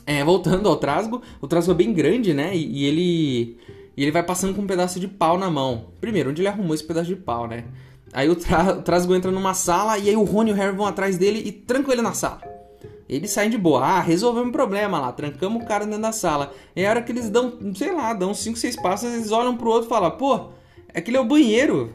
É, 0.06 0.24
voltando 0.24 0.68
ao 0.68 0.76
trasgo, 0.76 1.22
o 1.40 1.46
trasgo 1.46 1.72
é 1.72 1.74
bem 1.74 1.92
grande, 1.92 2.34
né? 2.34 2.56
E, 2.56 2.82
e 2.82 2.84
ele 2.84 3.58
e 3.96 4.02
ele 4.02 4.12
vai 4.12 4.22
passando 4.22 4.54
com 4.54 4.62
um 4.62 4.66
pedaço 4.66 4.98
de 4.98 5.06
pau 5.06 5.36
na 5.38 5.50
mão. 5.50 5.88
Primeiro, 6.00 6.30
onde 6.30 6.40
ele 6.40 6.48
arrumou 6.48 6.74
esse 6.74 6.84
pedaço 6.84 7.08
de 7.08 7.16
pau, 7.16 7.46
né? 7.46 7.64
Aí 8.12 8.28
o, 8.28 8.34
tra 8.34 8.78
o 8.78 8.82
Trasgo 8.82 9.14
entra 9.14 9.30
numa 9.30 9.54
sala 9.54 9.98
e 9.98 10.08
aí 10.08 10.16
o 10.16 10.24
Rony 10.24 10.50
e 10.50 10.52
o 10.52 10.56
Harry 10.56 10.76
vão 10.76 10.86
atrás 10.86 11.16
dele 11.16 11.42
e 11.44 11.52
trancam 11.52 11.92
ele 11.92 12.02
na 12.02 12.12
sala. 12.12 12.40
Eles 13.08 13.30
saem 13.30 13.50
de 13.50 13.58
boa. 13.58 13.84
Ah, 13.84 14.00
resolvemos 14.00 14.48
um 14.48 14.52
problema 14.52 15.00
lá. 15.00 15.12
Trancamos 15.12 15.62
o 15.62 15.66
cara 15.66 15.84
dentro 15.84 16.02
da 16.02 16.12
sala. 16.12 16.52
É 16.74 16.86
a 16.86 16.90
hora 16.90 17.02
que 17.02 17.12
eles 17.12 17.28
dão, 17.28 17.58
sei 17.74 17.92
lá, 17.92 18.12
dão 18.14 18.32
5, 18.32 18.56
6 18.56 18.76
passos, 18.76 19.12
eles 19.12 19.32
olham 19.32 19.56
pro 19.56 19.70
outro 19.70 19.86
e 19.86 19.88
falam, 19.88 20.10
pô, 20.12 20.50
aquele 20.94 21.16
é 21.16 21.20
o 21.20 21.24
banheiro. 21.24 21.92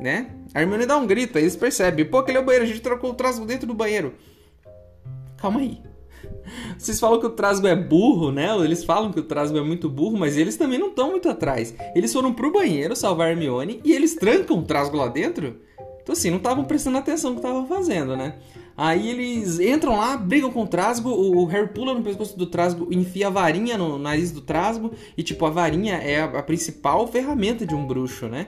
Né? 0.00 0.30
A 0.54 0.60
Hermione 0.60 0.86
dá 0.86 0.96
um 0.96 1.06
grito, 1.06 1.38
aí 1.38 1.44
eles 1.44 1.56
percebem, 1.56 2.04
pô, 2.04 2.18
aquele 2.18 2.38
é 2.38 2.40
o 2.40 2.44
banheiro, 2.44 2.64
a 2.64 2.68
gente 2.68 2.80
trocou 2.80 3.10
o 3.10 3.14
trasgo 3.14 3.44
dentro 3.44 3.66
do 3.66 3.74
banheiro. 3.74 4.14
Calma 5.36 5.60
aí. 5.60 5.80
Vocês 6.78 6.98
falam 7.00 7.18
que 7.18 7.26
o 7.26 7.30
Trasgo 7.30 7.66
é 7.66 7.74
burro, 7.74 8.30
né? 8.30 8.56
Eles 8.64 8.84
falam 8.84 9.12
que 9.12 9.20
o 9.20 9.22
Trasgo 9.22 9.58
é 9.58 9.62
muito 9.62 9.88
burro, 9.88 10.16
mas 10.16 10.36
eles 10.36 10.56
também 10.56 10.78
não 10.78 10.88
estão 10.88 11.10
muito 11.10 11.28
atrás. 11.28 11.74
Eles 11.94 12.12
foram 12.12 12.32
pro 12.32 12.52
banheiro 12.52 12.94
salvar 12.94 13.30
Hermione 13.30 13.80
e 13.84 13.92
eles 13.92 14.14
trancam 14.14 14.58
o 14.58 14.62
Trasgo 14.62 14.96
lá 14.96 15.08
dentro. 15.08 15.56
Então 16.02 16.12
assim, 16.12 16.30
não 16.30 16.38
estavam 16.38 16.64
prestando 16.64 16.98
atenção 16.98 17.30
no 17.30 17.40
que 17.40 17.46
estavam 17.46 17.66
fazendo, 17.66 18.16
né? 18.16 18.34
Aí 18.76 19.10
eles 19.10 19.60
entram 19.60 19.98
lá, 19.98 20.16
brigam 20.16 20.50
com 20.50 20.62
o 20.62 20.66
Trasgo, 20.66 21.10
o 21.10 21.44
Harry 21.46 21.68
pula 21.68 21.94
no 21.94 22.02
pescoço 22.02 22.36
do 22.38 22.46
Trasgo, 22.46 22.88
enfia 22.90 23.26
a 23.26 23.30
varinha 23.30 23.76
no 23.76 23.98
nariz 23.98 24.32
do 24.32 24.40
Trasgo, 24.40 24.92
e 25.16 25.22
tipo, 25.22 25.44
a 25.44 25.50
varinha 25.50 25.94
é 25.94 26.22
a, 26.22 26.42
principal 26.42 27.06
ferramenta 27.06 27.66
de 27.66 27.74
um 27.74 27.86
bruxo, 27.86 28.28
né? 28.28 28.46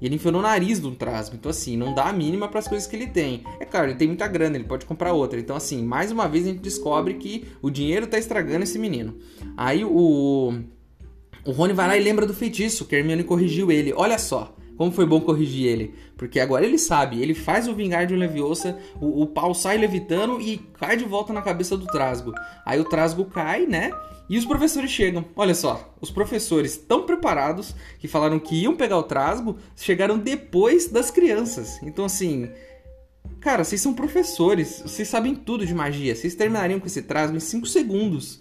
E 0.00 0.06
ele 0.06 0.16
enfiou 0.16 0.32
no 0.32 0.42
nariz 0.42 0.80
do 0.80 0.90
Trasgo. 0.90 1.36
Então, 1.36 1.48
assim, 1.48 1.76
não 1.76 1.94
dá 1.94 2.06
a 2.06 2.12
mínima 2.12 2.48
para 2.48 2.58
as 2.58 2.66
coisas 2.66 2.88
que 2.88 2.96
ele 2.96 3.06
tem. 3.06 3.44
É 3.60 3.64
claro, 3.64 3.86
ele 3.86 3.94
tem 3.94 4.08
muita 4.08 4.26
grana, 4.26 4.56
ele 4.56 4.64
pode 4.64 4.84
comprar 4.84 5.12
outra. 5.12 5.38
Então, 5.38 5.54
assim, 5.54 5.82
mais 5.84 6.10
uma 6.10 6.26
vez 6.28 6.44
a 6.44 6.48
gente 6.48 6.60
descobre 6.60 7.14
que 7.14 7.46
o 7.62 7.70
dinheiro 7.70 8.08
tá 8.08 8.18
estragando 8.18 8.64
esse 8.64 8.78
menino. 8.78 9.16
Aí 9.56 9.84
o. 9.84 10.54
O 11.44 11.50
Rony 11.50 11.72
vai 11.72 11.88
lá 11.88 11.96
e 11.96 12.02
lembra 12.02 12.24
do 12.24 12.34
feitiço, 12.34 12.84
que 12.84 12.94
Hermione 12.94 13.24
corrigiu 13.24 13.70
ele. 13.70 13.92
Olha 13.92 14.18
só. 14.18 14.54
Como 14.82 14.90
foi 14.90 15.06
bom 15.06 15.20
corrigir 15.20 15.68
ele. 15.68 15.94
Porque 16.16 16.40
agora 16.40 16.66
ele 16.66 16.76
sabe, 16.76 17.22
ele 17.22 17.34
faz 17.34 17.68
o 17.68 17.72
vingar 17.72 18.04
de 18.04 18.16
Leviosa, 18.16 18.76
o, 19.00 19.22
o 19.22 19.26
pau 19.28 19.54
sai 19.54 19.78
levitando 19.78 20.40
e 20.40 20.58
cai 20.76 20.96
de 20.96 21.04
volta 21.04 21.32
na 21.32 21.40
cabeça 21.40 21.76
do 21.76 21.86
Trasgo. 21.86 22.32
Aí 22.66 22.80
o 22.80 22.84
Trasgo 22.84 23.24
cai, 23.26 23.64
né? 23.64 23.92
E 24.28 24.36
os 24.36 24.44
professores 24.44 24.90
chegam. 24.90 25.24
Olha 25.36 25.54
só, 25.54 25.94
os 26.00 26.10
professores 26.10 26.76
tão 26.76 27.06
preparados 27.06 27.76
que 28.00 28.08
falaram 28.08 28.40
que 28.40 28.56
iam 28.56 28.74
pegar 28.74 28.98
o 28.98 29.04
Trasgo, 29.04 29.56
chegaram 29.76 30.18
depois 30.18 30.88
das 30.88 31.12
crianças. 31.12 31.80
Então 31.84 32.04
assim, 32.04 32.50
cara, 33.38 33.62
vocês 33.62 33.80
são 33.80 33.94
professores, 33.94 34.82
vocês 34.84 35.06
sabem 35.06 35.32
tudo 35.32 35.64
de 35.64 35.72
magia. 35.72 36.16
Vocês 36.16 36.34
terminariam 36.34 36.80
com 36.80 36.88
esse 36.88 37.02
Trasgo 37.02 37.36
em 37.36 37.40
5 37.40 37.68
segundos. 37.68 38.40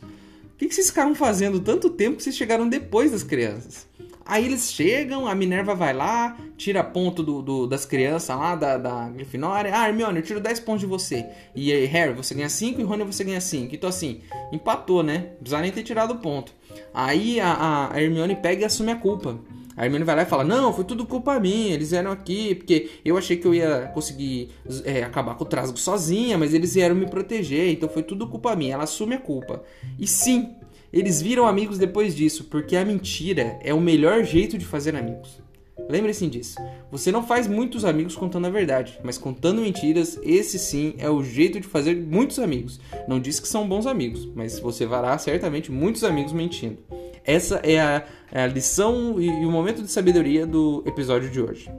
O 0.55 0.57
que, 0.57 0.67
que 0.67 0.73
vocês 0.73 0.87
ficaram 0.87 1.13
fazendo 1.13 1.59
tanto 1.59 1.87
tempo 1.91 2.17
que 2.17 2.23
vocês 2.23 2.35
chegaram 2.35 2.67
depois 2.67 3.11
das 3.11 3.21
crianças? 3.21 3.90
Aí 4.25 4.45
eles 4.45 4.71
chegam, 4.71 5.27
a 5.27 5.33
Minerva 5.33 5.73
vai 5.73 5.93
lá, 5.93 6.37
tira 6.57 6.83
ponto 6.83 7.23
do, 7.23 7.41
do 7.41 7.67
das 7.67 7.85
crianças 7.85 8.35
lá, 8.35 8.55
da, 8.55 8.77
da 8.77 9.09
Grifinória. 9.09 9.71
Ah, 9.73 9.87
Hermione, 9.87 10.19
eu 10.19 10.23
tiro 10.23 10.39
10 10.39 10.59
pontos 10.61 10.81
de 10.81 10.87
você. 10.87 11.25
E 11.55 11.71
aí, 11.71 11.85
Harry, 11.85 12.13
você 12.13 12.33
ganha 12.33 12.49
5 12.49 12.79
e 12.79 12.83
Rony 12.83 13.03
você 13.03 13.23
ganha 13.23 13.41
5. 13.41 13.73
Então 13.73 13.89
assim, 13.89 14.21
empatou, 14.51 15.03
né? 15.03 15.29
Não 15.31 15.37
precisa 15.39 15.61
nem 15.61 15.71
ter 15.71 15.83
tirado 15.83 16.15
ponto. 16.15 16.53
Aí 16.93 17.39
a, 17.39 17.89
a 17.91 18.01
Hermione 18.01 18.35
pega 18.35 18.61
e 18.61 18.65
assume 18.65 18.91
a 18.91 18.95
culpa. 18.95 19.39
A 19.75 19.85
Hermione 19.85 20.05
vai 20.05 20.15
lá 20.15 20.21
e 20.23 20.25
fala: 20.25 20.43
Não, 20.43 20.73
foi 20.73 20.83
tudo 20.83 21.05
culpa 21.05 21.39
minha. 21.39 21.73
Eles 21.73 21.91
vieram 21.91 22.11
aqui 22.11 22.55
porque 22.55 22.89
eu 23.03 23.17
achei 23.17 23.37
que 23.37 23.47
eu 23.47 23.53
ia 23.53 23.89
conseguir 23.93 24.49
é, 24.83 25.03
acabar 25.03 25.35
com 25.35 25.43
o 25.43 25.47
trasgo 25.47 25.77
sozinha, 25.77 26.37
mas 26.37 26.53
eles 26.53 26.73
vieram 26.73 26.95
me 26.95 27.07
proteger, 27.07 27.71
então 27.71 27.89
foi 27.89 28.03
tudo 28.03 28.27
culpa 28.27 28.55
minha. 28.55 28.73
Ela 28.73 28.83
assume 28.83 29.15
a 29.15 29.19
culpa. 29.19 29.63
E 29.97 30.05
sim, 30.05 30.55
eles 30.91 31.21
viram 31.21 31.47
amigos 31.47 31.77
depois 31.77 32.15
disso, 32.15 32.45
porque 32.45 32.75
a 32.75 32.85
mentira 32.85 33.59
é 33.63 33.73
o 33.73 33.79
melhor 33.79 34.23
jeito 34.23 34.57
de 34.57 34.65
fazer 34.65 34.95
amigos. 34.95 35.41
Lembre-se 35.89 36.27
disso. 36.27 36.57
Você 36.91 37.11
não 37.11 37.25
faz 37.25 37.47
muitos 37.47 37.85
amigos 37.85 38.15
contando 38.15 38.47
a 38.47 38.49
verdade, 38.49 38.99
mas 39.03 39.17
contando 39.17 39.61
mentiras, 39.61 40.19
esse 40.23 40.59
sim 40.59 40.93
é 40.97 41.09
o 41.09 41.23
jeito 41.23 41.59
de 41.59 41.67
fazer 41.67 41.95
muitos 41.95 42.39
amigos. 42.39 42.79
Não 43.07 43.19
diz 43.19 43.39
que 43.39 43.47
são 43.47 43.67
bons 43.67 43.85
amigos, 43.87 44.25
mas 44.35 44.59
você 44.59 44.87
fará 44.87 45.17
certamente 45.17 45.71
muitos 45.71 46.03
amigos 46.03 46.33
mentindo. 46.33 46.77
Essa 47.23 47.55
é 47.57 47.79
a, 47.79 48.05
é 48.31 48.43
a 48.43 48.47
lição 48.47 49.21
e 49.21 49.29
o 49.29 49.51
momento 49.51 49.81
de 49.81 49.91
sabedoria 49.91 50.45
do 50.45 50.83
episódio 50.85 51.29
de 51.29 51.41
hoje. 51.41 51.69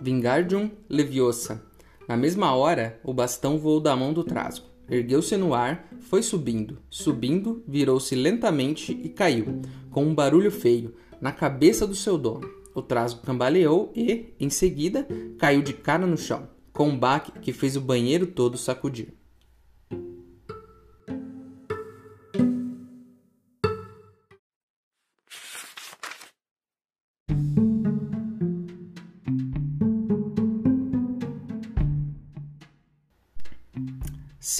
Vingardium 0.00 0.70
Leviosa. 0.88 1.62
Na 2.08 2.16
mesma 2.16 2.54
hora, 2.54 2.98
o 3.04 3.12
bastão 3.12 3.58
voou 3.58 3.80
da 3.80 3.94
mão 3.94 4.12
do 4.12 4.24
trasgo. 4.24 4.66
Ergueu-se 4.88 5.36
no 5.36 5.54
ar, 5.54 5.88
foi 6.00 6.22
subindo, 6.22 6.78
subindo, 6.90 7.62
virou-se 7.68 8.14
lentamente 8.14 8.92
e 8.92 9.08
caiu, 9.08 9.60
com 9.90 10.04
um 10.04 10.14
barulho 10.14 10.50
feio, 10.50 10.94
na 11.20 11.30
cabeça 11.30 11.86
do 11.86 11.94
seu 11.94 12.18
dono. 12.18 12.50
O 12.74 12.82
trasgo 12.82 13.22
cambaleou 13.22 13.92
e, 13.94 14.34
em 14.40 14.50
seguida, 14.50 15.06
caiu 15.38 15.62
de 15.62 15.72
cara 15.72 16.06
no 16.06 16.16
chão, 16.16 16.48
com 16.72 16.88
um 16.88 16.98
baque 16.98 17.30
que 17.40 17.52
fez 17.52 17.76
o 17.76 17.80
banheiro 17.80 18.26
todo 18.26 18.58
sacudir. 18.58 19.19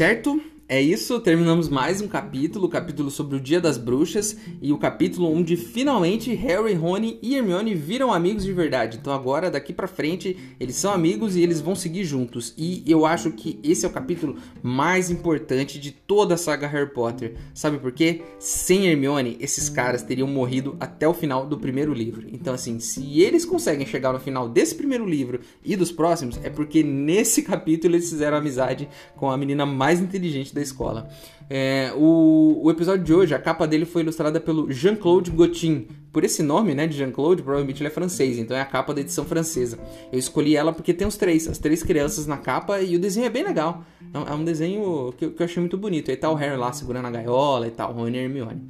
Certo? 0.01 0.41
É 0.73 0.81
isso, 0.81 1.19
terminamos 1.19 1.69
mais 1.69 2.01
um 2.01 2.07
capítulo, 2.07 2.67
o 2.67 2.69
capítulo 2.69 3.11
sobre 3.11 3.37
o 3.37 3.41
Dia 3.41 3.61
das 3.61 3.77
Bruxas 3.77 4.37
e 4.63 4.73
o 4.73 4.79
capítulo 4.79 5.29
onde 5.29 5.57
finalmente 5.57 6.33
Harry, 6.33 6.75
Rony 6.75 7.19
e 7.21 7.35
Hermione 7.35 7.75
viram 7.75 8.13
amigos 8.13 8.45
de 8.45 8.53
verdade. 8.53 8.97
Então 8.97 9.13
agora, 9.13 9.51
daqui 9.51 9.73
pra 9.73 9.89
frente, 9.89 10.55
eles 10.61 10.77
são 10.77 10.93
amigos 10.93 11.35
e 11.35 11.43
eles 11.43 11.61
vão 11.61 11.75
seguir 11.75 12.05
juntos. 12.05 12.55
E 12.57 12.85
eu 12.87 13.05
acho 13.05 13.33
que 13.33 13.59
esse 13.65 13.85
é 13.85 13.89
o 13.89 13.93
capítulo 13.93 14.37
mais 14.63 15.11
importante 15.11 15.77
de 15.81 15.91
toda 15.91 16.35
a 16.35 16.39
saga 16.39 16.69
Harry 16.69 16.95
Potter. 16.95 17.35
Sabe 17.53 17.81
por 17.81 17.91
quê? 17.91 18.23
Sem 18.39 18.87
Hermione, 18.87 19.37
esses 19.41 19.69
caras 19.69 20.05
teriam 20.05 20.29
morrido 20.29 20.77
até 20.79 21.09
o 21.09 21.13
final 21.13 21.49
do 21.49 21.59
primeiro 21.59 21.93
livro. 21.93 22.29
Então 22.33 22.55
assim, 22.55 22.79
se 22.79 23.21
eles 23.21 23.45
conseguem 23.45 23.85
chegar 23.85 24.13
no 24.13 24.21
final 24.21 24.49
desse 24.49 24.77
primeiro 24.77 25.05
livro 25.05 25.41
e 25.65 25.75
dos 25.75 25.91
próximos, 25.91 26.39
é 26.45 26.49
porque 26.49 26.85
nesse 26.85 27.43
capítulo 27.43 27.97
eles 27.97 28.09
fizeram 28.09 28.37
amizade 28.37 28.89
com 29.17 29.29
a 29.29 29.37
menina 29.37 29.67
mais 29.67 29.99
inteligente 29.99 30.55
da 30.55 30.60
da 30.61 30.63
escola. 30.63 31.09
É, 31.49 31.93
o, 31.97 32.61
o 32.63 32.71
episódio 32.71 33.03
de 33.05 33.13
hoje, 33.13 33.35
a 33.35 33.39
capa 33.39 33.67
dele 33.67 33.85
foi 33.85 34.03
ilustrada 34.03 34.39
pelo 34.41 34.71
Jean-Claude 34.71 35.31
Gauthier. 35.31 35.87
Por 36.13 36.25
esse 36.25 36.43
nome, 36.43 36.75
né, 36.75 36.87
de 36.87 36.97
Jean-Claude, 36.97 37.43
provavelmente 37.43 37.81
ele 37.81 37.89
é 37.89 37.91
francês, 37.91 38.37
então 38.37 38.57
é 38.57 38.61
a 38.61 38.65
capa 38.65 38.93
da 38.93 39.01
edição 39.01 39.25
francesa. 39.25 39.79
Eu 40.13 40.19
escolhi 40.19 40.57
ela 40.57 40.73
porque 40.73 40.93
tem 40.93 41.07
os 41.07 41.17
três, 41.17 41.49
as 41.49 41.59
três 41.59 41.83
crianças 41.83 42.27
na 42.27 42.37
capa 42.37 42.81
e 42.81 42.97
o 42.97 42.99
desenho 42.99 43.27
é 43.27 43.31
bem 43.31 43.45
legal. 43.45 43.85
É 44.13 44.35
um 44.35 44.43
é 44.43 44.45
desenho 44.45 45.15
que 45.17 45.29
que 45.29 45.43
eu 45.43 45.45
achei 45.45 45.61
muito 45.61 45.79
bonito. 45.79 46.11
Aí 46.11 46.17
tá 46.17 46.31
o 46.31 46.35
Harry 46.35 46.57
lá 46.57 46.73
segurando 46.73 47.07
a 47.07 47.11
gaiola 47.11 47.69
e 47.69 47.71
tal, 47.71 47.93
Rony 47.93 48.19
e 48.19 48.21
Hermione. 48.23 48.63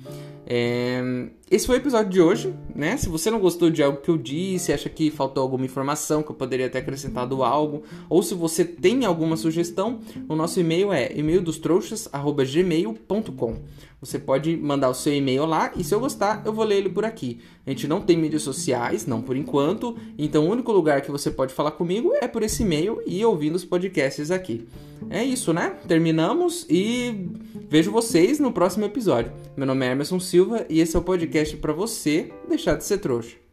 É... 0.53 1.01
Esse 1.49 1.65
foi 1.65 1.77
o 1.77 1.79
episódio 1.79 2.11
de 2.11 2.21
hoje, 2.21 2.53
né? 2.75 2.97
Se 2.97 3.09
você 3.09 3.31
não 3.31 3.39
gostou 3.39 3.71
de 3.71 3.85
algo 3.85 4.01
que 4.01 4.09
eu 4.09 4.19
disse, 4.19 4.73
acha 4.73 4.89
que 4.89 5.09
faltou 5.09 5.45
alguma 5.45 5.65
informação 5.65 6.25
que 6.25 6.31
eu 6.31 6.35
poderia 6.35 6.69
ter 6.69 6.79
acrescentado 6.79 7.45
algo, 7.45 7.85
ou 8.09 8.21
se 8.21 8.35
você 8.35 8.65
tem 8.65 9.05
alguma 9.05 9.37
sugestão, 9.37 10.01
o 10.29 10.35
nosso 10.35 10.59
e-mail 10.59 10.93
é 10.93 11.17
e-maildostrouxas@gmail.com. 11.17 13.59
Você 14.01 14.19
pode 14.19 14.57
mandar 14.57 14.89
o 14.89 14.95
seu 14.95 15.15
e-mail 15.15 15.45
lá 15.45 15.73
e 15.77 15.85
se 15.85 15.95
eu 15.95 16.01
gostar, 16.01 16.43
eu 16.47 16.55
vou 16.55 16.65
ler 16.65 16.79
ele 16.79 16.89
por 16.89 17.05
aqui. 17.05 17.39
A 17.67 17.71
gente 17.71 17.87
não 17.87 18.01
tem 18.01 18.17
mídias 18.17 18.41
sociais, 18.43 19.07
não 19.07 19.21
por 19.21 19.37
enquanto, 19.37 19.95
então 20.17 20.47
o 20.47 20.51
único 20.51 20.73
lugar 20.73 21.03
que 21.03 21.11
você 21.11 21.31
pode 21.31 21.53
falar 21.53 21.73
comigo 21.73 22.13
é 22.21 22.27
por 22.27 22.43
esse 22.43 22.63
e-mail 22.63 23.03
e 23.07 23.23
ouvindo 23.23 23.57
os 23.57 23.65
podcasts 23.65 24.31
aqui. 24.31 24.67
É 25.11 25.23
isso, 25.23 25.53
né? 25.53 25.77
Terminamos 25.87 26.67
e 26.71 27.29
vejo 27.69 27.93
vocês 27.93 28.39
no 28.39 28.53
próximo 28.53 28.87
episódio. 28.87 29.33
Meu 29.55 29.67
nome 29.67 29.85
é 29.85 29.93
Emerson 29.93 30.19
Silva 30.19 30.65
e 30.71 30.81
esse 30.81 30.97
é 30.97 30.99
o 30.99 31.03
podcast 31.03 31.55
para 31.59 31.75
você 31.75 32.33
deixar 32.49 32.77
de 32.77 32.85
ser 32.85 32.99
trouxa. 32.99 33.50